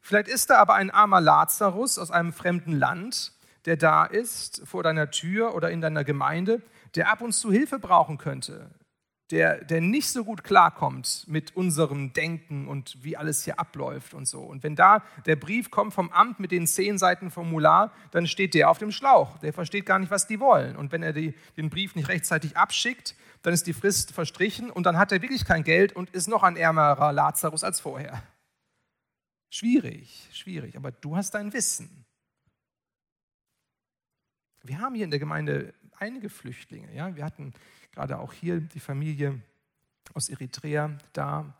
[0.00, 3.32] Vielleicht ist da aber ein armer Lazarus aus einem fremden Land,
[3.64, 6.62] der da ist, vor deiner Tür oder in deiner Gemeinde,
[6.94, 8.70] der ab und zu Hilfe brauchen könnte,
[9.30, 14.26] der, der nicht so gut klarkommt mit unserem Denken und wie alles hier abläuft und
[14.26, 14.40] so.
[14.40, 18.54] Und wenn da der Brief kommt vom Amt mit den zehn Seiten Formular, dann steht
[18.54, 19.38] der auf dem Schlauch.
[19.38, 20.76] Der versteht gar nicht, was die wollen.
[20.76, 24.86] Und wenn er die, den Brief nicht rechtzeitig abschickt, dann ist die Frist verstrichen und
[24.86, 28.22] dann hat er wirklich kein Geld und ist noch ein ärmerer Lazarus als vorher.
[29.50, 32.04] Schwierig, schwierig, aber du hast dein Wissen.
[34.62, 36.94] Wir haben hier in der Gemeinde einige Flüchtlinge.
[36.94, 37.14] Ja?
[37.16, 37.52] Wir hatten
[37.92, 39.40] gerade auch hier die Familie
[40.14, 41.54] aus Eritrea da,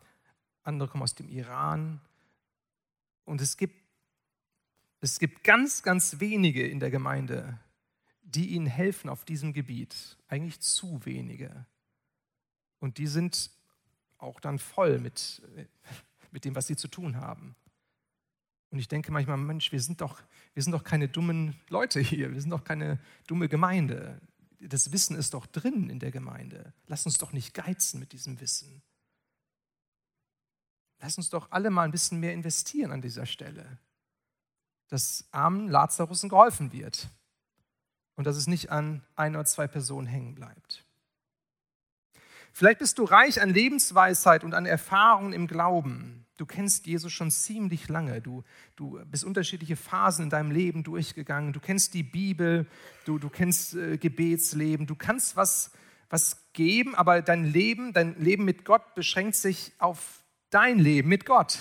[0.62, 2.00] andere kommen aus dem Iran.
[3.24, 3.74] Und es gibt,
[5.00, 7.58] es gibt ganz, ganz wenige in der Gemeinde,
[8.22, 10.16] die ihnen helfen auf diesem Gebiet.
[10.28, 11.66] Eigentlich zu wenige.
[12.80, 13.50] Und die sind
[14.18, 15.42] auch dann voll mit,
[16.30, 17.54] mit dem, was sie zu tun haben.
[18.70, 20.22] Und ich denke manchmal, Mensch, wir sind, doch,
[20.54, 24.20] wir sind doch keine dummen Leute hier, wir sind doch keine dumme Gemeinde.
[24.60, 26.72] Das Wissen ist doch drin in der Gemeinde.
[26.86, 28.82] Lass uns doch nicht geizen mit diesem Wissen.
[30.98, 33.78] Lass uns doch alle mal ein bisschen mehr investieren an dieser Stelle,
[34.88, 37.08] dass armen Lazarusen geholfen wird
[38.16, 40.84] und dass es nicht an ein oder zwei Personen hängen bleibt.
[42.52, 46.25] Vielleicht bist du reich an Lebensweisheit und an Erfahrungen im Glauben.
[46.36, 48.20] Du kennst Jesus schon ziemlich lange.
[48.20, 48.44] Du,
[48.76, 51.52] du bist unterschiedliche Phasen in deinem Leben durchgegangen.
[51.52, 52.66] Du kennst die Bibel,
[53.06, 54.86] du, du kennst äh, Gebetsleben.
[54.86, 55.70] Du kannst was,
[56.10, 61.24] was geben, aber dein Leben, dein Leben mit Gott beschränkt sich auf dein Leben mit
[61.24, 61.58] Gott.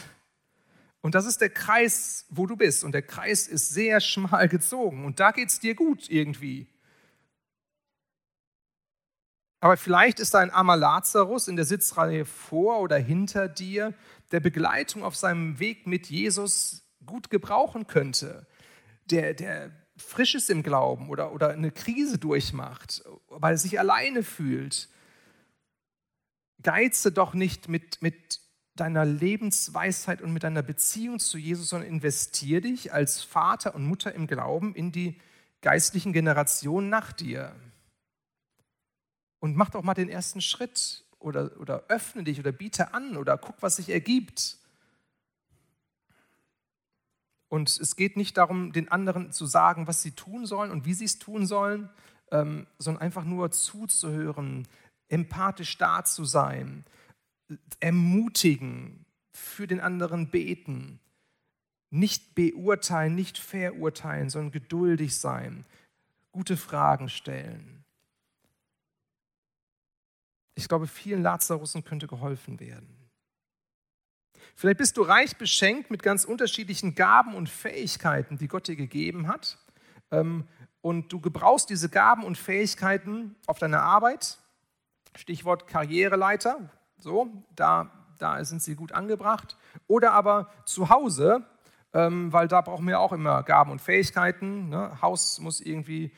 [1.00, 2.84] Und das ist der Kreis, wo du bist.
[2.84, 5.06] Und der Kreis ist sehr schmal gezogen.
[5.06, 6.68] Und da geht es dir gut irgendwie.
[9.66, 13.96] Aber vielleicht ist da ein armer Lazarus in der Sitzreihe vor oder hinter dir,
[14.32, 18.46] der Begleitung auf seinem Weg mit Jesus gut gebrauchen könnte,
[19.06, 24.22] der, der frisch ist im Glauben oder, oder eine Krise durchmacht, weil er sich alleine
[24.22, 24.88] fühlt.
[26.62, 28.42] Geize doch nicht mit, mit
[28.76, 34.14] deiner Lebensweisheit und mit deiner Beziehung zu Jesus, sondern investier dich als Vater und Mutter
[34.14, 35.20] im Glauben in die
[35.62, 37.56] geistlichen Generationen nach dir
[39.46, 43.38] und mach doch mal den ersten Schritt oder, oder öffne dich oder biete an oder
[43.38, 44.58] guck, was sich ergibt.
[47.48, 50.96] Und es geht nicht darum, den anderen zu sagen, was sie tun sollen und wie
[50.96, 51.90] sie es tun sollen,
[52.32, 54.68] ähm, sondern einfach nur zuzuhören,
[55.10, 56.84] empathisch da zu sein,
[57.80, 61.00] ermutigen, für den anderen beten,
[61.92, 65.66] nicht beurteilen, nicht verurteilen, sondern geduldig sein,
[66.32, 67.85] gute Fragen stellen.
[70.56, 73.06] Ich glaube, vielen Lazarussen könnte geholfen werden.
[74.56, 79.28] Vielleicht bist du reich beschenkt mit ganz unterschiedlichen Gaben und Fähigkeiten, die Gott dir gegeben
[79.28, 79.58] hat.
[80.12, 80.48] Ähm,
[80.82, 84.38] und du gebrauchst diese Gaben und Fähigkeiten auf deiner Arbeit.
[85.16, 86.70] Stichwort Karriereleiter.
[86.98, 89.58] So, da, da sind sie gut angebracht.
[89.88, 91.46] Oder aber zu Hause,
[91.94, 94.70] ähm, weil da brauchen wir auch immer Gaben und Fähigkeiten.
[94.70, 95.02] Ne?
[95.02, 96.14] Haus muss irgendwie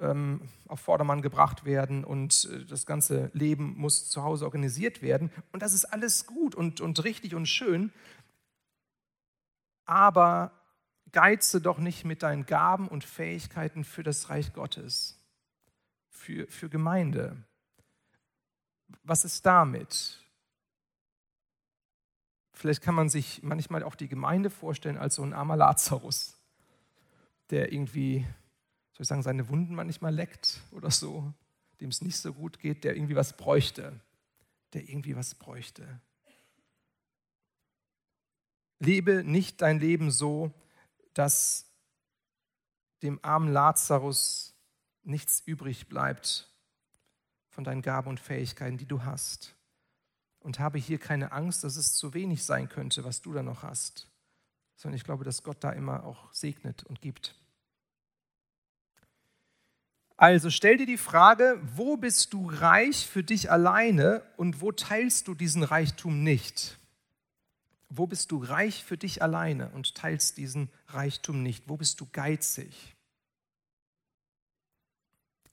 [0.00, 5.30] ähm, auf Vordermann gebracht werden und äh, das ganze Leben muss zu Hause organisiert werden.
[5.52, 7.92] Und das ist alles gut und, und richtig und schön.
[9.84, 10.52] Aber
[11.12, 15.18] geize doch nicht mit deinen Gaben und Fähigkeiten für das Reich Gottes,
[16.10, 17.36] für, für Gemeinde.
[19.02, 20.18] Was ist damit?
[22.52, 26.36] Vielleicht kann man sich manchmal auch die Gemeinde vorstellen als so ein armer Lazarus,
[27.50, 28.26] der irgendwie
[28.98, 31.32] soll ich sagen, seine Wunden manchmal leckt oder so,
[31.80, 34.00] dem es nicht so gut geht, der irgendwie was bräuchte,
[34.72, 36.00] der irgendwie was bräuchte.
[38.80, 40.52] Lebe nicht dein Leben so,
[41.14, 41.66] dass
[43.02, 44.54] dem armen Lazarus
[45.04, 46.50] nichts übrig bleibt
[47.50, 49.54] von deinen Gaben und Fähigkeiten, die du hast.
[50.40, 53.62] Und habe hier keine Angst, dass es zu wenig sein könnte, was du da noch
[53.62, 54.08] hast,
[54.76, 57.34] sondern ich glaube, dass Gott da immer auch segnet und gibt.
[60.20, 65.28] Also stell dir die Frage, wo bist du reich für dich alleine und wo teilst
[65.28, 66.76] du diesen Reichtum nicht?
[67.88, 71.68] Wo bist du reich für dich alleine und teilst diesen Reichtum nicht?
[71.68, 72.96] Wo bist du geizig?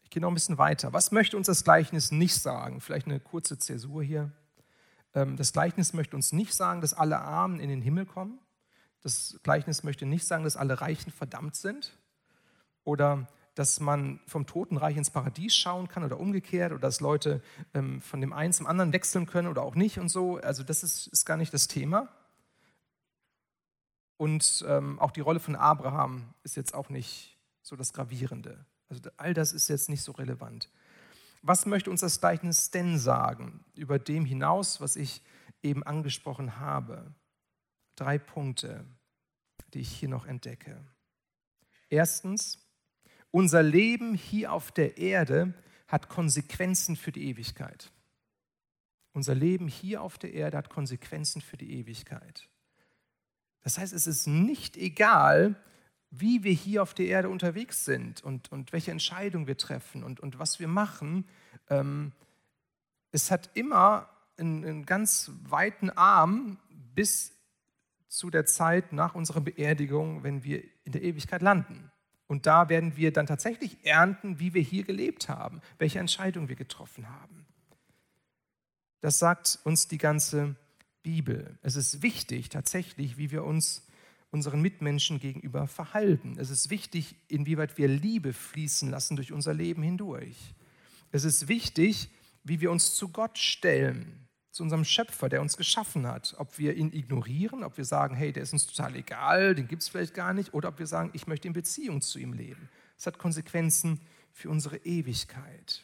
[0.02, 0.94] Ich gehe noch ein bisschen weiter.
[0.94, 2.82] Was möchte uns das Gleichnis nicht sagen?
[2.82, 4.32] Vielleicht eine kurze Zäsur hier.
[5.14, 8.40] Ähm, das Gleichnis möchte uns nicht sagen, dass alle Armen in den Himmel kommen.
[9.04, 11.96] Das Gleichnis möchte nicht sagen, dass alle Reichen verdammt sind.
[12.84, 17.42] Oder dass man vom Totenreich ins Paradies schauen kann oder umgekehrt oder dass Leute
[17.74, 20.38] ähm, von dem einen zum anderen wechseln können oder auch nicht und so.
[20.38, 22.10] Also das ist, ist gar nicht das Thema.
[24.18, 28.66] Und ähm, auch die Rolle von Abraham ist jetzt auch nicht so das Gravierende.
[28.90, 30.70] Also all das ist jetzt nicht so relevant.
[31.42, 35.22] Was möchte uns das Gleichnis denn sagen über dem hinaus, was ich
[35.64, 37.14] eben angesprochen habe?
[37.96, 38.86] Drei Punkte,
[39.74, 40.84] die ich hier noch entdecke.
[41.90, 42.65] Erstens,
[43.36, 45.54] unser Leben hier auf der Erde
[45.90, 47.92] hat Konsequenzen für die Ewigkeit.
[49.12, 52.48] Unser Leben hier auf der Erde hat Konsequenzen für die Ewigkeit.
[53.62, 55.62] Das heißt, es ist nicht egal,
[56.12, 60.22] wie wir hier auf der Erde unterwegs sind und, und welche Entscheidungen wir treffen und,
[60.22, 61.26] und was wir machen.
[61.70, 62.14] Ähm,
[63.12, 66.58] es hat immer einen, einen ganz weiten Arm
[66.94, 67.34] bis
[68.08, 71.92] zu der Zeit nach unserer Beerdigung, wenn wir in der Ewigkeit landen.
[72.28, 76.56] Und da werden wir dann tatsächlich ernten, wie wir hier gelebt haben, welche Entscheidungen wir
[76.56, 77.46] getroffen haben.
[79.02, 80.56] Das sagt uns die ganze
[81.04, 81.60] Bibel.
[81.62, 83.86] Es ist wichtig tatsächlich, wie wir uns
[84.32, 86.38] unseren Mitmenschen gegenüber verhalten.
[86.40, 90.56] Es ist wichtig, inwieweit wir Liebe fließen lassen durch unser Leben hindurch.
[91.12, 92.10] Es ist wichtig,
[92.44, 94.25] wie wir uns zu Gott stellen
[94.56, 96.34] zu unserem Schöpfer, der uns geschaffen hat.
[96.38, 99.82] Ob wir ihn ignorieren, ob wir sagen, hey, der ist uns total egal, den gibt
[99.82, 102.70] es vielleicht gar nicht, oder ob wir sagen, ich möchte in Beziehung zu ihm leben.
[102.98, 104.00] Es hat Konsequenzen
[104.32, 105.84] für unsere Ewigkeit.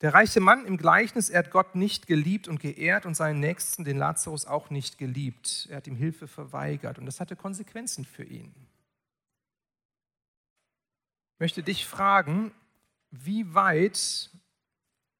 [0.00, 3.84] Der reiche Mann im Gleichnis, er hat Gott nicht geliebt und geehrt und seinen Nächsten,
[3.84, 5.68] den Lazarus, auch nicht geliebt.
[5.70, 8.52] Er hat ihm Hilfe verweigert und das hatte Konsequenzen für ihn.
[11.34, 12.50] Ich möchte dich fragen,
[13.12, 14.30] wie weit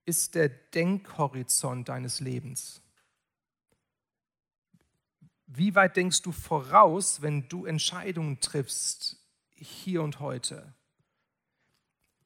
[0.04, 2.82] ist der Denkhorizont deines Lebens?
[5.46, 9.16] Wie weit denkst du voraus, wenn du Entscheidungen triffst,
[9.54, 10.74] hier und heute?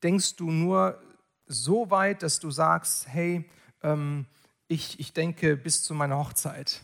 [0.03, 1.03] Denkst du nur
[1.47, 3.49] so weit, dass du sagst, hey,
[3.83, 4.27] ähm,
[4.69, 6.83] ich, ich denke bis zu meiner Hochzeit?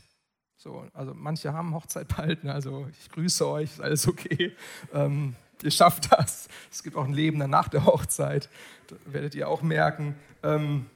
[0.57, 2.52] So, also manche haben Hochzeit bald, ne?
[2.52, 4.57] also ich grüße euch, ist alles okay.
[4.92, 6.48] Ähm, ihr schafft das.
[6.70, 8.48] Es gibt auch ein Leben nach der Hochzeit,
[8.88, 10.16] das werdet ihr auch merken.
[10.42, 10.86] Ähm,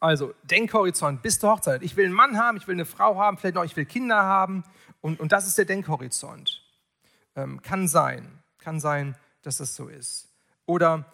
[0.00, 1.82] also Denkhorizont bis zur Hochzeit.
[1.82, 4.22] Ich will einen Mann haben, ich will eine Frau haben, vielleicht noch, ich will Kinder
[4.22, 4.64] haben.
[5.00, 6.62] Und, und das ist der Denkhorizont.
[7.36, 8.26] Ähm, kann sein,
[8.58, 10.28] kann sein, dass das so ist.
[10.66, 11.04] Oder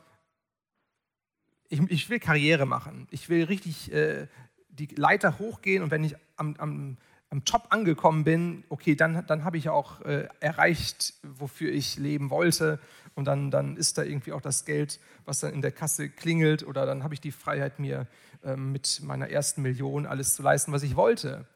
[1.69, 3.07] ich, ich will Karriere machen.
[3.11, 4.27] Ich will richtig äh,
[4.69, 6.97] die Leiter hochgehen und wenn ich am, am
[7.31, 12.31] am Top angekommen bin, okay, dann, dann habe ich auch äh, erreicht, wofür ich leben
[12.31, 12.79] wollte.
[13.15, 16.67] Und dann, dann ist da irgendwie auch das Geld, was dann in der Kasse klingelt.
[16.67, 18.07] Oder dann habe ich die Freiheit, mir
[18.45, 21.47] ähm, mit meiner ersten Million alles zu leisten, was ich wollte.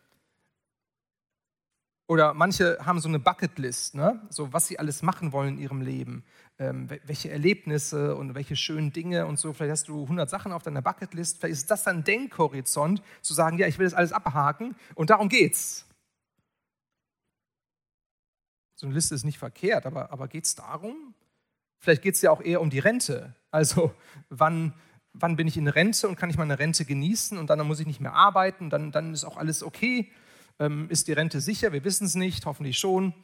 [2.09, 4.20] Oder manche haben so eine Bucketlist, ne?
[4.29, 6.25] so was sie alles machen wollen in ihrem Leben,
[6.63, 9.53] ähm, welche Erlebnisse und welche schönen Dinge und so.
[9.53, 11.41] Vielleicht hast du 100 Sachen auf deiner Bucketlist.
[11.41, 15.29] Vielleicht ist das dein Denkhorizont, zu sagen, ja, ich will das alles abhaken und darum
[15.29, 15.87] geht's.
[18.77, 21.15] So eine Liste ist nicht verkehrt, aber, aber geht es darum?
[21.79, 23.35] Vielleicht geht es ja auch eher um die Rente.
[23.51, 23.93] Also
[24.29, 24.73] wann,
[25.13, 27.87] wann bin ich in Rente und kann ich meine Rente genießen und dann muss ich
[27.87, 30.13] nicht mehr arbeiten, dann, dann ist auch alles okay.
[30.61, 31.73] Ähm, ist die Rente sicher?
[31.73, 33.15] Wir wissen es nicht, hoffentlich schon.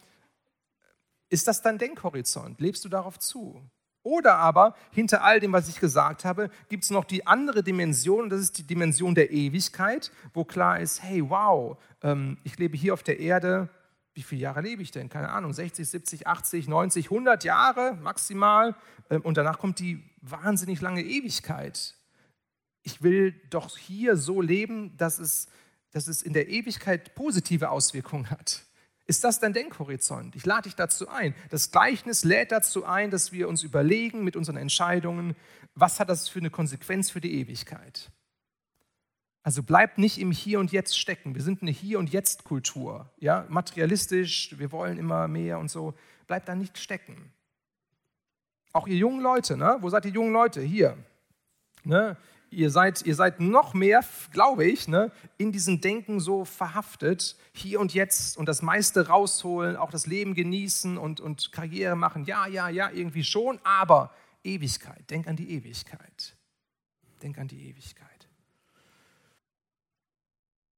[1.29, 2.61] Ist das dein Denkhorizont?
[2.61, 3.63] Lebst du darauf zu?
[4.03, 8.31] Oder aber hinter all dem, was ich gesagt habe, gibt es noch die andere Dimension,
[8.31, 12.95] das ist die Dimension der Ewigkeit, wo klar ist, hey, wow, ähm, ich lebe hier
[12.95, 13.69] auf der Erde,
[14.15, 15.09] wie viele Jahre lebe ich denn?
[15.09, 18.75] Keine Ahnung, 60, 70, 80, 90, 100 Jahre maximal.
[19.11, 21.95] Ähm, und danach kommt die wahnsinnig lange Ewigkeit.
[22.83, 25.49] Ich will doch hier so leben, dass es
[25.93, 28.65] dass es in der Ewigkeit positive Auswirkungen hat.
[29.09, 30.37] Ist das dein Denkhorizont?
[30.37, 31.35] Ich lade dich dazu ein.
[31.49, 35.35] Das Gleichnis lädt dazu ein, dass wir uns überlegen mit unseren Entscheidungen,
[35.75, 38.11] was hat das für eine Konsequenz für die Ewigkeit?
[39.43, 41.35] Also bleib nicht im Hier und Jetzt stecken.
[41.35, 44.59] Wir sind eine Hier und Jetzt Kultur, ja, materialistisch.
[44.59, 45.95] Wir wollen immer mehr und so.
[46.27, 47.33] Bleib da nicht stecken.
[48.75, 49.79] Auch ihr jungen Leute, ne?
[49.81, 50.61] Wo seid ihr jungen Leute?
[50.61, 50.99] Hier.
[51.83, 52.19] Ne?
[52.51, 57.81] Ihr seid, ihr seid noch mehr, glaube ich, ne, in diesem Denken so verhaftet, hier
[57.81, 62.25] und jetzt und das meiste rausholen, auch das Leben genießen und, und Karriere machen.
[62.25, 64.13] Ja, ja, ja, irgendwie schon, aber
[64.45, 66.37] Ewigkeit, denk an die Ewigkeit.
[67.23, 68.29] Denk an die Ewigkeit.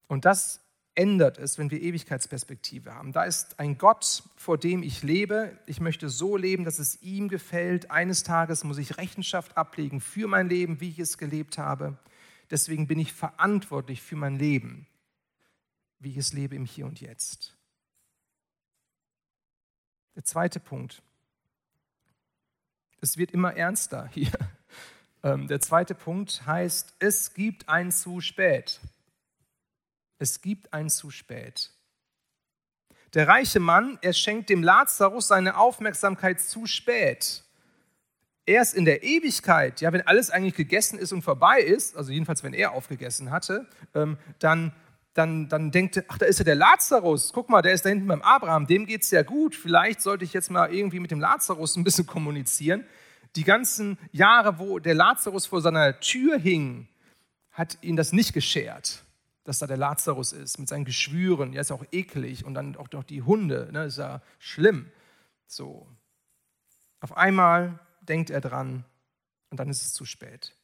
[0.08, 0.60] Und das
[1.00, 3.12] ändert es, wenn wir Ewigkeitsperspektive haben.
[3.12, 5.58] Da ist ein Gott, vor dem ich lebe.
[5.64, 7.90] Ich möchte so leben, dass es ihm gefällt.
[7.90, 11.96] Eines Tages muss ich Rechenschaft ablegen für mein Leben, wie ich es gelebt habe.
[12.50, 14.86] Deswegen bin ich verantwortlich für mein Leben,
[16.00, 17.56] wie ich es lebe im Hier und Jetzt.
[20.16, 21.02] Der zweite Punkt.
[23.00, 24.32] Es wird immer ernster hier.
[25.22, 28.80] Ähm, der zweite Punkt heißt, es gibt ein zu spät.
[30.20, 31.70] Es gibt ein zu spät.
[33.14, 37.42] Der reiche Mann, er schenkt dem Lazarus seine Aufmerksamkeit zu spät.
[38.44, 42.44] Erst in der Ewigkeit, ja, wenn alles eigentlich gegessen ist und vorbei ist, also jedenfalls
[42.44, 44.72] wenn er aufgegessen hatte, ähm, dann,
[45.14, 47.88] dann, dann denkt er, ach, da ist ja der Lazarus, guck mal, der ist da
[47.88, 51.10] hinten beim Abraham, dem geht es ja gut, vielleicht sollte ich jetzt mal irgendwie mit
[51.10, 52.84] dem Lazarus ein bisschen kommunizieren.
[53.36, 56.88] Die ganzen Jahre, wo der Lazarus vor seiner Tür hing,
[57.52, 59.02] hat ihn das nicht geschert
[59.44, 61.52] dass da der Lazarus ist mit seinen Geschwüren.
[61.52, 62.44] Ja, ist auch eklig.
[62.44, 64.90] Und dann auch noch die Hunde, ne, ist ja schlimm.
[65.46, 65.86] So.
[67.00, 68.84] Auf einmal denkt er dran
[69.50, 70.54] und dann ist es zu spät.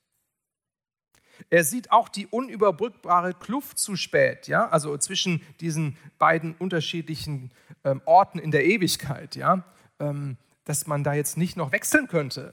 [1.51, 7.51] Er sieht auch die unüberbrückbare Kluft zu spät, ja, also zwischen diesen beiden unterschiedlichen
[7.85, 9.65] ähm, Orten in der Ewigkeit, ja,
[9.99, 12.53] ähm, dass man da jetzt nicht noch wechseln könnte.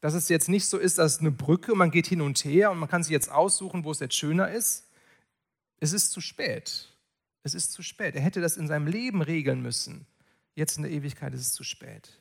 [0.00, 2.78] Dass es jetzt nicht so ist, dass eine Brücke, man geht hin und her und
[2.78, 4.88] man kann sich jetzt aussuchen, wo es jetzt schöner ist,
[5.80, 6.88] es ist zu spät.
[7.42, 8.14] Es ist zu spät.
[8.14, 10.06] Er hätte das in seinem Leben regeln müssen.
[10.54, 12.20] Jetzt in der Ewigkeit ist es zu spät.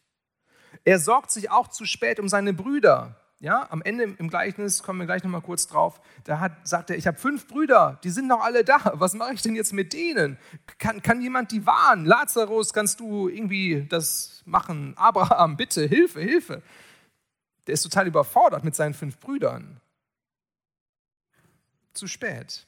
[0.85, 3.19] Er sorgt sich auch zu spät um seine Brüder.
[3.41, 6.01] Ja, am Ende im Gleichnis kommen wir gleich nochmal kurz drauf.
[6.25, 8.91] Da hat, sagt er, ich habe fünf Brüder, die sind noch alle da.
[8.95, 10.37] Was mache ich denn jetzt mit denen?
[10.77, 12.05] Kann, kann jemand die warnen?
[12.05, 14.93] Lazarus, kannst du irgendwie das machen?
[14.97, 16.61] Abraham, bitte, Hilfe, Hilfe.
[17.65, 19.79] Der ist total überfordert mit seinen fünf Brüdern.
[21.93, 22.67] Zu spät.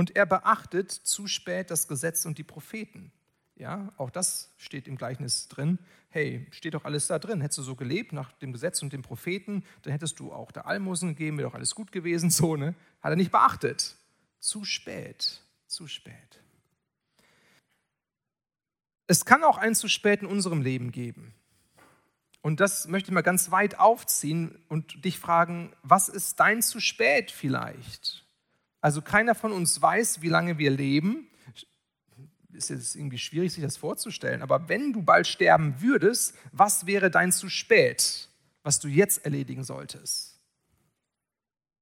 [0.00, 3.12] Und er beachtet zu spät das Gesetz und die Propheten.
[3.54, 5.78] Ja, auch das steht im Gleichnis drin.
[6.08, 7.42] Hey, steht doch alles da drin.
[7.42, 10.66] Hättest du so gelebt nach dem Gesetz und den Propheten, dann hättest du auch der
[10.66, 12.30] Almosen gegeben, wäre doch alles gut gewesen.
[12.40, 12.74] So, ne?
[13.02, 13.94] Hat er nicht beachtet.
[14.38, 16.40] Zu spät, zu spät.
[19.06, 21.34] Es kann auch ein zu spät in unserem Leben geben.
[22.40, 26.80] Und das möchte ich mal ganz weit aufziehen und dich fragen, was ist dein zu
[26.80, 28.24] spät vielleicht?
[28.80, 31.26] Also keiner von uns weiß, wie lange wir leben.
[32.52, 34.42] Ist jetzt irgendwie schwierig, sich das vorzustellen.
[34.42, 38.28] Aber wenn du bald sterben würdest, was wäre dein zu spät,
[38.62, 40.40] was du jetzt erledigen solltest?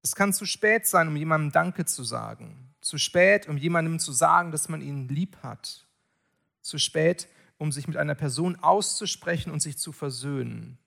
[0.02, 2.74] Es kann zu spät sein, um jemandem Danke zu sagen.
[2.80, 5.86] Zu spät, um jemandem zu sagen, dass man ihn lieb hat.
[6.60, 10.78] Zu spät, um sich mit einer Person auszusprechen und sich zu versöhnen.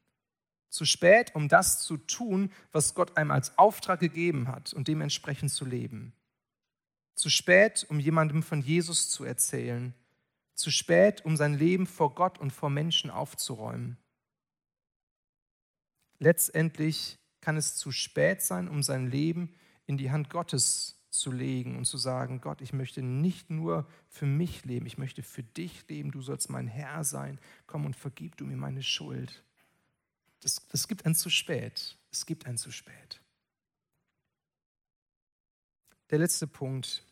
[0.72, 5.51] Zu spät, um das zu tun, was Gott einem als Auftrag gegeben hat und dementsprechend
[5.51, 6.13] zu leben.
[7.13, 9.93] Zu spät, um jemandem von Jesus zu erzählen.
[10.55, 13.97] Zu spät, um sein Leben vor Gott und vor Menschen aufzuräumen.
[16.19, 19.53] Letztendlich kann es zu spät sein, um sein Leben
[19.88, 24.26] in die Hand Gottes zu legen und zu sagen, Gott, ich möchte nicht nur für
[24.26, 28.38] mich leben, ich möchte für dich leben, du sollst mein Herr sein, komm und vergib
[28.38, 29.43] du mir meine Schuld.
[30.42, 33.22] Das, das gibt ein zu spät, es gibt ein zu spät.
[36.10, 37.06] Der letzte Punkt.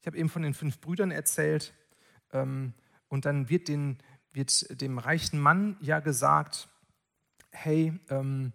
[0.00, 1.72] Ich habe eben von den fünf Brüdern erzählt
[2.32, 2.74] ähm,
[3.08, 3.98] und dann wird, den,
[4.32, 6.68] wird dem reichen Mann ja gesagt,
[7.52, 8.52] hey, ähm,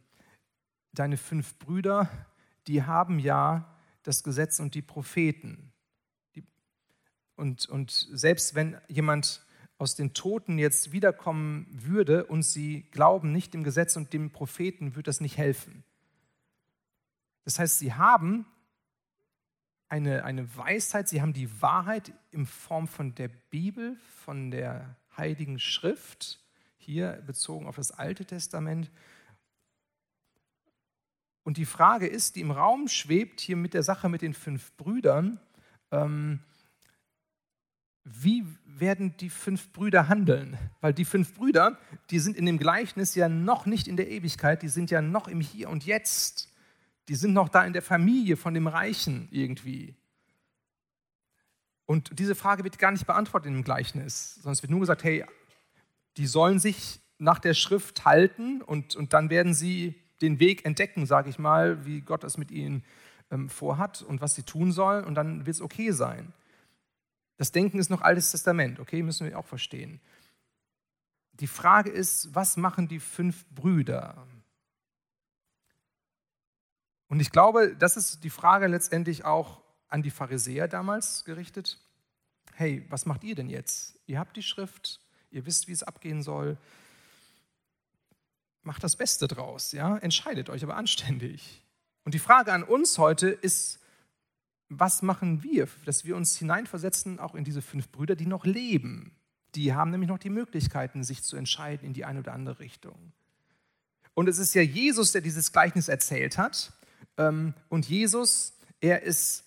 [0.91, 2.09] deine fünf Brüder,
[2.67, 5.71] die haben ja das Gesetz und die Propheten.
[7.35, 9.45] Und, und selbst wenn jemand
[9.79, 14.95] aus den Toten jetzt wiederkommen würde und sie glauben nicht dem Gesetz und dem Propheten,
[14.95, 15.83] würde das nicht helfen.
[17.45, 18.45] Das heißt, sie haben
[19.87, 25.57] eine, eine Weisheit, sie haben die Wahrheit in Form von der Bibel, von der Heiligen
[25.59, 26.39] Schrift,
[26.77, 28.91] hier bezogen auf das Alte Testament,
[31.43, 34.71] und die Frage ist, die im Raum schwebt, hier mit der Sache mit den fünf
[34.73, 35.39] Brüdern,
[35.89, 36.41] ähm,
[38.11, 40.57] wie werden die fünf Brüder handeln?
[40.81, 41.77] Weil die fünf Brüder,
[42.09, 45.27] die sind in dem Gleichnis ja noch nicht in der Ewigkeit, die sind ja noch
[45.27, 46.49] im Hier und Jetzt.
[47.07, 49.95] Die sind noch da in der Familie von dem Reichen irgendwie.
[51.85, 55.03] Und diese Frage wird gar nicht beantwortet in dem Gleichnis, sondern es wird nur gesagt,
[55.03, 55.25] hey,
[56.17, 61.05] die sollen sich nach der Schrift halten und, und dann werden sie den Weg entdecken,
[61.05, 62.83] sage ich mal, wie Gott es mit ihnen
[63.31, 66.33] ähm, vorhat und was sie tun sollen und dann wird es okay sein.
[67.39, 69.99] Das Denken ist noch Altes Testament, okay, müssen wir auch verstehen.
[71.33, 74.27] Die Frage ist, was machen die fünf Brüder?
[77.07, 81.79] Und ich glaube, das ist die Frage letztendlich auch an die Pharisäer damals gerichtet.
[82.53, 83.99] Hey, was macht ihr denn jetzt?
[84.05, 84.99] Ihr habt die Schrift,
[85.31, 86.59] ihr wisst, wie es abgehen soll
[88.69, 89.97] macht das Beste draus, ja?
[89.97, 91.63] Entscheidet euch aber anständig.
[92.03, 93.79] Und die Frage an uns heute ist,
[94.69, 99.11] was machen wir, dass wir uns hineinversetzen, auch in diese fünf Brüder, die noch leben.
[99.55, 103.11] Die haben nämlich noch die Möglichkeiten, sich zu entscheiden in die eine oder andere Richtung.
[104.13, 106.73] Und es ist ja Jesus, der dieses Gleichnis erzählt hat.
[107.17, 109.45] Ähm, und Jesus, er ist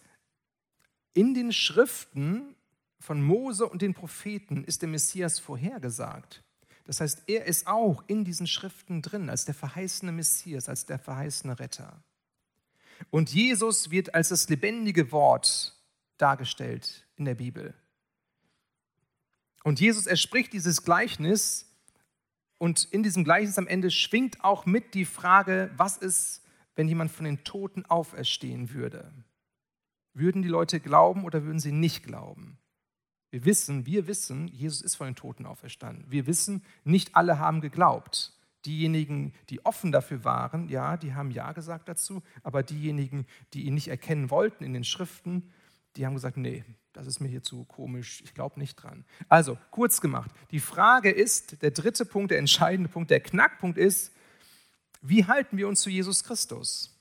[1.15, 2.55] in den Schriften
[2.99, 6.43] von Mose und den Propheten, ist der Messias vorhergesagt.
[6.85, 10.99] Das heißt, er ist auch in diesen Schriften drin als der verheißene Messias, als der
[10.99, 12.03] verheißene Retter.
[13.11, 15.75] Und Jesus wird als das lebendige Wort
[16.19, 17.75] dargestellt in der Bibel.
[19.65, 21.69] Und Jesus erspricht dieses Gleichnis
[22.59, 26.43] und in diesem Gleichnis am Ende schwingt auch mit die Frage, was ist,
[26.75, 29.13] wenn jemand von den Toten auferstehen würde?
[30.15, 32.59] Würden die Leute glauben oder würden sie nicht glauben?
[33.31, 36.05] Wir wissen, wir wissen, Jesus ist von den Toten auferstanden.
[36.11, 38.32] Wir wissen, nicht alle haben geglaubt.
[38.65, 43.75] Diejenigen, die offen dafür waren, ja, die haben Ja gesagt dazu, aber diejenigen, die ihn
[43.75, 45.53] nicht erkennen wollten in den Schriften,
[45.97, 49.05] die haben gesagt, nee, das ist mir hier zu komisch, ich glaube nicht dran.
[49.29, 54.13] Also, kurz gemacht, die Frage ist, der dritte Punkt, der entscheidende Punkt, der Knackpunkt ist,
[55.01, 56.93] wie halten wir uns zu Jesus Christus?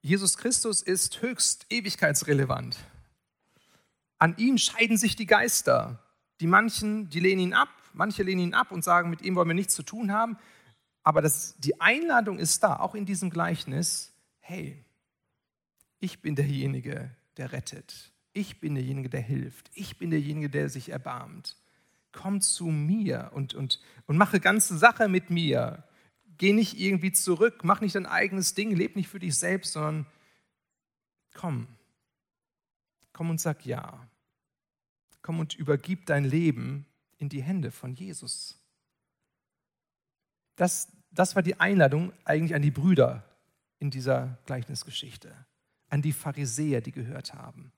[0.00, 2.76] Jesus Christus ist höchst ewigkeitsrelevant.
[4.18, 6.02] An ihm scheiden sich die Geister.
[6.40, 9.48] Die manchen, die lehnen ihn ab, manche lehnen ihn ab und sagen, mit ihm wollen
[9.48, 10.36] wir nichts zu tun haben.
[11.02, 14.84] Aber das, die Einladung ist da, auch in diesem Gleichnis, hey,
[15.98, 18.12] ich bin derjenige, der rettet.
[18.32, 19.70] Ich bin derjenige, der hilft.
[19.74, 21.56] Ich bin derjenige, der sich erbarmt.
[22.12, 25.84] Komm zu mir und, und, und mache ganze Sache mit mir.
[26.38, 30.06] Geh nicht irgendwie zurück, mach nicht dein eigenes Ding, leb nicht für dich selbst, sondern
[31.34, 31.68] komm.
[33.12, 34.06] Komm und sag ja.
[35.20, 36.86] Komm und übergib dein Leben
[37.22, 38.60] in die Hände von Jesus.
[40.56, 43.24] Das, das war die Einladung eigentlich an die Brüder
[43.78, 45.32] in dieser Gleichnisgeschichte,
[45.88, 47.72] an die Pharisäer, die gehört haben.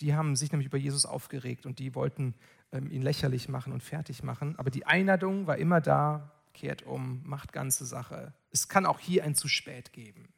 [0.00, 2.34] Die haben sich nämlich über Jesus aufgeregt und die wollten
[2.72, 4.58] ähm, ihn lächerlich machen und fertig machen.
[4.58, 8.34] Aber die Einladung war immer da, kehrt um, macht ganze Sache.
[8.50, 10.34] Es kann auch hier ein zu spät geben.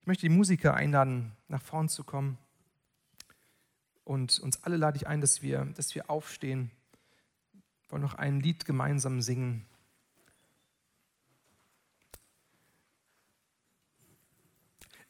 [0.00, 2.38] Ich möchte die Musiker einladen, nach vorn zu kommen.
[4.10, 6.72] Und uns alle lade ich ein, dass wir, dass wir aufstehen,
[7.88, 9.64] wollen noch ein Lied gemeinsam singen.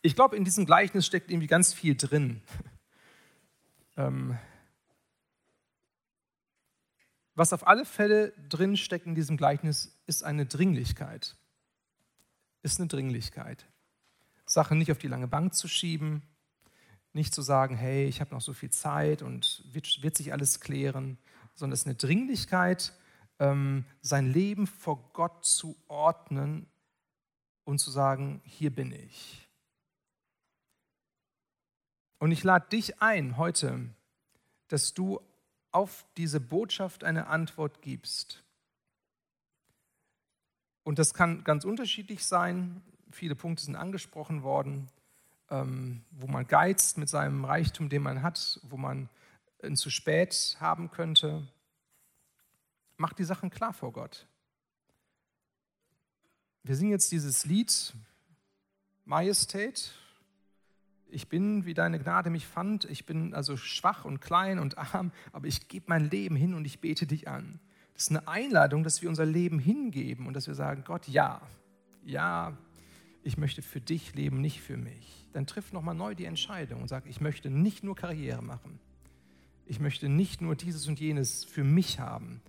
[0.03, 2.43] Ich glaube, in diesem Gleichnis steckt irgendwie ganz viel drin.
[3.97, 4.39] ähm,
[7.35, 11.39] was auf alle Fälle drin steckt in diesem Gleichnis, ist eine Dringlichkeit.
[12.61, 13.67] Ist eine Dringlichkeit.
[14.45, 16.23] Sachen nicht auf die lange Bank zu schieben,
[17.13, 20.61] nicht zu sagen, hey, ich habe noch so viel Zeit und wird, wird sich alles
[20.61, 21.19] klären,
[21.55, 22.93] sondern es ist eine Dringlichkeit,
[23.39, 26.67] ähm, sein Leben vor Gott zu ordnen
[27.65, 29.49] und zu sagen, hier bin ich.
[32.19, 33.81] Und ich lade dich ein heute,
[34.69, 35.21] dass du
[35.73, 38.45] auf diese Botschaft eine Antwort gibst.
[40.83, 42.83] Und das kann ganz unterschiedlich sein.
[43.11, 44.89] Viele Punkte sind angesprochen worden,
[45.51, 49.09] ähm, wo man geizt mit seinem Reichtum, den man hat, wo man
[49.63, 51.47] ein zu spät haben könnte.
[52.97, 54.27] Mach die Sachen klar vor Gott.
[56.63, 57.95] Wir singen jetzt dieses Lied
[59.05, 59.93] Majestät.
[61.09, 62.85] Ich bin, wie deine Gnade mich fand.
[62.85, 66.65] Ich bin also schwach und klein und arm, aber ich gebe mein Leben hin und
[66.65, 67.59] ich bete dich an.
[67.95, 71.43] Das ist eine Einladung, dass wir unser Leben hingeben und dass wir sagen, Gott, ja,
[72.05, 72.57] ja,
[73.23, 75.29] ich möchte für dich leben, nicht für mich.
[75.33, 78.81] Dann triff nochmal neu die Entscheidung und sag, ich möchte nicht nur Karriere machen.
[79.67, 82.41] Ich möchte nicht nur dieses und jenes für mich haben.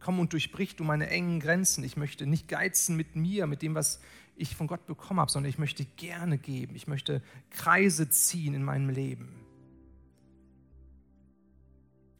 [0.00, 1.82] Komm und durchbrich du meine engen Grenzen.
[1.82, 4.00] Ich möchte nicht geizen mit mir, mit dem, was
[4.36, 6.76] ich von Gott bekommen habe, sondern ich möchte gerne geben.
[6.76, 9.46] Ich möchte Kreise ziehen in meinem Leben.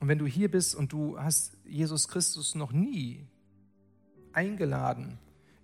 [0.00, 3.26] Und wenn du hier bist und du hast Jesus Christus noch nie
[4.32, 5.18] eingeladen,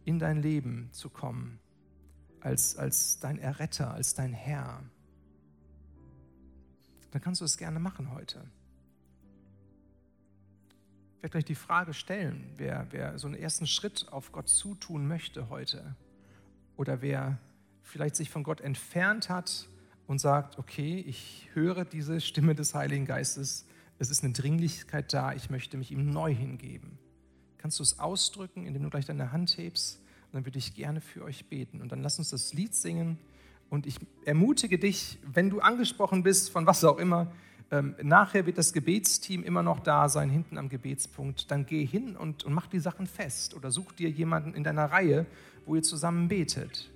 [0.05, 1.59] in dein Leben zu kommen,
[2.43, 4.83] als, als dein Erretter, als dein Herr,
[7.13, 8.43] dann kannst du es gerne machen heute.
[11.17, 15.07] Ich werde gleich die Frage stellen, wer, wer so einen ersten Schritt auf Gott zutun
[15.07, 15.95] möchte heute
[16.77, 17.39] oder wer
[17.83, 19.69] vielleicht sich von Gott entfernt hat
[20.09, 23.67] und sagt, okay, ich höre diese Stimme des Heiligen Geistes,
[23.99, 26.99] es ist eine Dringlichkeit da, ich möchte mich ihm neu hingeben.
[27.59, 30.02] Kannst du es ausdrücken, indem du gleich deine Hand hebst?
[30.33, 31.81] Dann würde ich gerne für euch beten.
[31.81, 33.19] Und dann lass uns das Lied singen.
[33.71, 37.33] Und ich ermutige dich, wenn du angesprochen bist, von was auch immer,
[37.71, 41.51] ähm, nachher wird das Gebetsteam immer noch da sein, hinten am Gebetspunkt.
[41.51, 44.87] Dann geh hin und, und mach die Sachen fest oder such dir jemanden in deiner
[44.87, 45.27] Reihe,
[45.65, 46.91] wo ihr zusammen betet.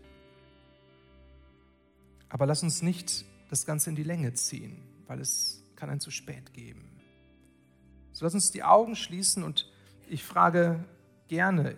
[2.29, 6.11] Aber lass uns nicht das Ganze in die Länge ziehen, weil es kann ein zu
[6.11, 6.85] spät geben.
[8.13, 9.71] So lass uns die Augen schließen und
[10.09, 10.85] ich frage
[11.29, 11.77] gerne,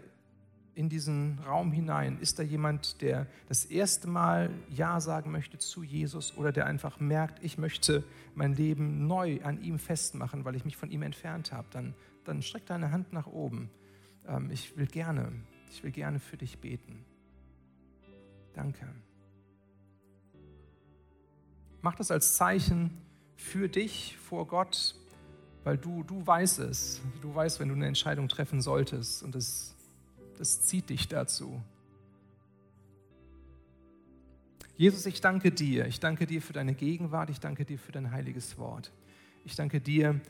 [0.79, 2.21] in diesen Raum hinein?
[2.21, 7.01] Ist da jemand, der das erste Mal Ja sagen möchte zu Jesus oder der einfach
[7.01, 8.05] merkt, ich möchte
[8.37, 11.67] mein Leben neu an ihm festmachen, weil ich mich von ihm entfernt habe?
[11.73, 13.71] Dann, dann streck deine Hand nach oben.
[14.29, 15.33] Ähm, ich will gerne,
[15.69, 17.05] ich will gerne für dich beten.
[18.55, 18.87] Danke.
[21.83, 22.91] Mach das als Zeichen
[23.35, 24.95] für dich vor Gott,
[25.65, 27.01] weil du, du weißt es.
[27.21, 29.75] Du weißt, wenn du eine Entscheidung treffen solltest und es
[30.39, 31.61] das zieht dich dazu.
[34.77, 35.87] Jesus, ich danke dir.
[35.87, 37.31] Ich danke dir für deine Gegenwart.
[37.31, 38.93] Ich danke dir für dein heiliges Wort.
[39.45, 40.21] Ich danke dir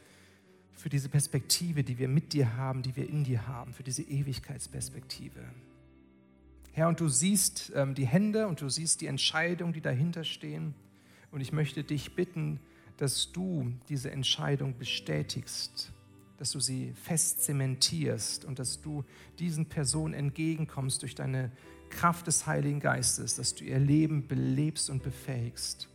[0.73, 4.03] für diese Perspektive, die wir mit dir haben, die wir in dir haben, für diese
[4.03, 5.41] Ewigkeitsperspektive.
[6.73, 10.75] Herr, und du siehst ähm, die Hände und du siehst die Entscheidungen, die dahinter stehen.
[11.31, 12.61] Und ich möchte dich bitten,
[12.97, 15.93] dass du diese Entscheidung bestätigst
[16.39, 19.05] dass du sie fest zementierst und dass du
[19.39, 21.51] diesen Personen entgegenkommst durch deine
[21.91, 25.89] Kraft des Heiligen Geistes, dass du ihr Leben belebst und befähigst.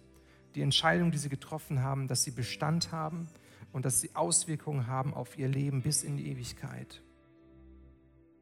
[0.55, 3.27] Die Entscheidungen, die sie getroffen haben, dass sie Bestand haben
[3.71, 7.01] und dass sie Auswirkungen haben auf ihr Leben bis in die Ewigkeit.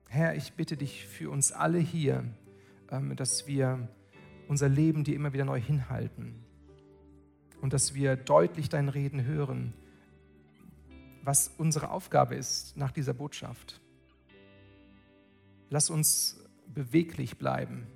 [0.09, 2.25] Herr, ich bitte dich für uns alle hier,
[2.89, 3.87] ähm, dass wir
[4.47, 6.43] unser Leben dir immer wieder neu hinhalten
[7.61, 9.73] und dass wir deutlich dein Reden hören
[11.23, 13.81] was unsere Aufgabe ist nach dieser Botschaft.
[15.69, 17.87] Lass uns beweglich bleiben,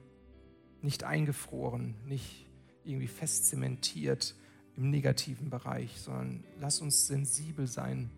[0.81, 2.45] nicht eingefroren, nicht
[2.83, 4.35] irgendwie fest zementiert
[4.77, 8.09] im negativen Bereich, sondern lass uns sensibel sein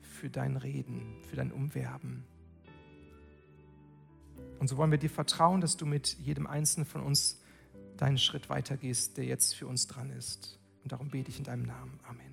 [0.00, 2.24] für dein Reden, für dein Umwerben.
[4.58, 7.40] Und so wollen wir dir vertrauen, dass du mit jedem Einzelnen von uns
[7.96, 10.58] deinen Schritt weitergehst, der jetzt für uns dran ist.
[10.82, 11.98] Und darum bete ich in deinem Namen.
[12.06, 12.29] Amen.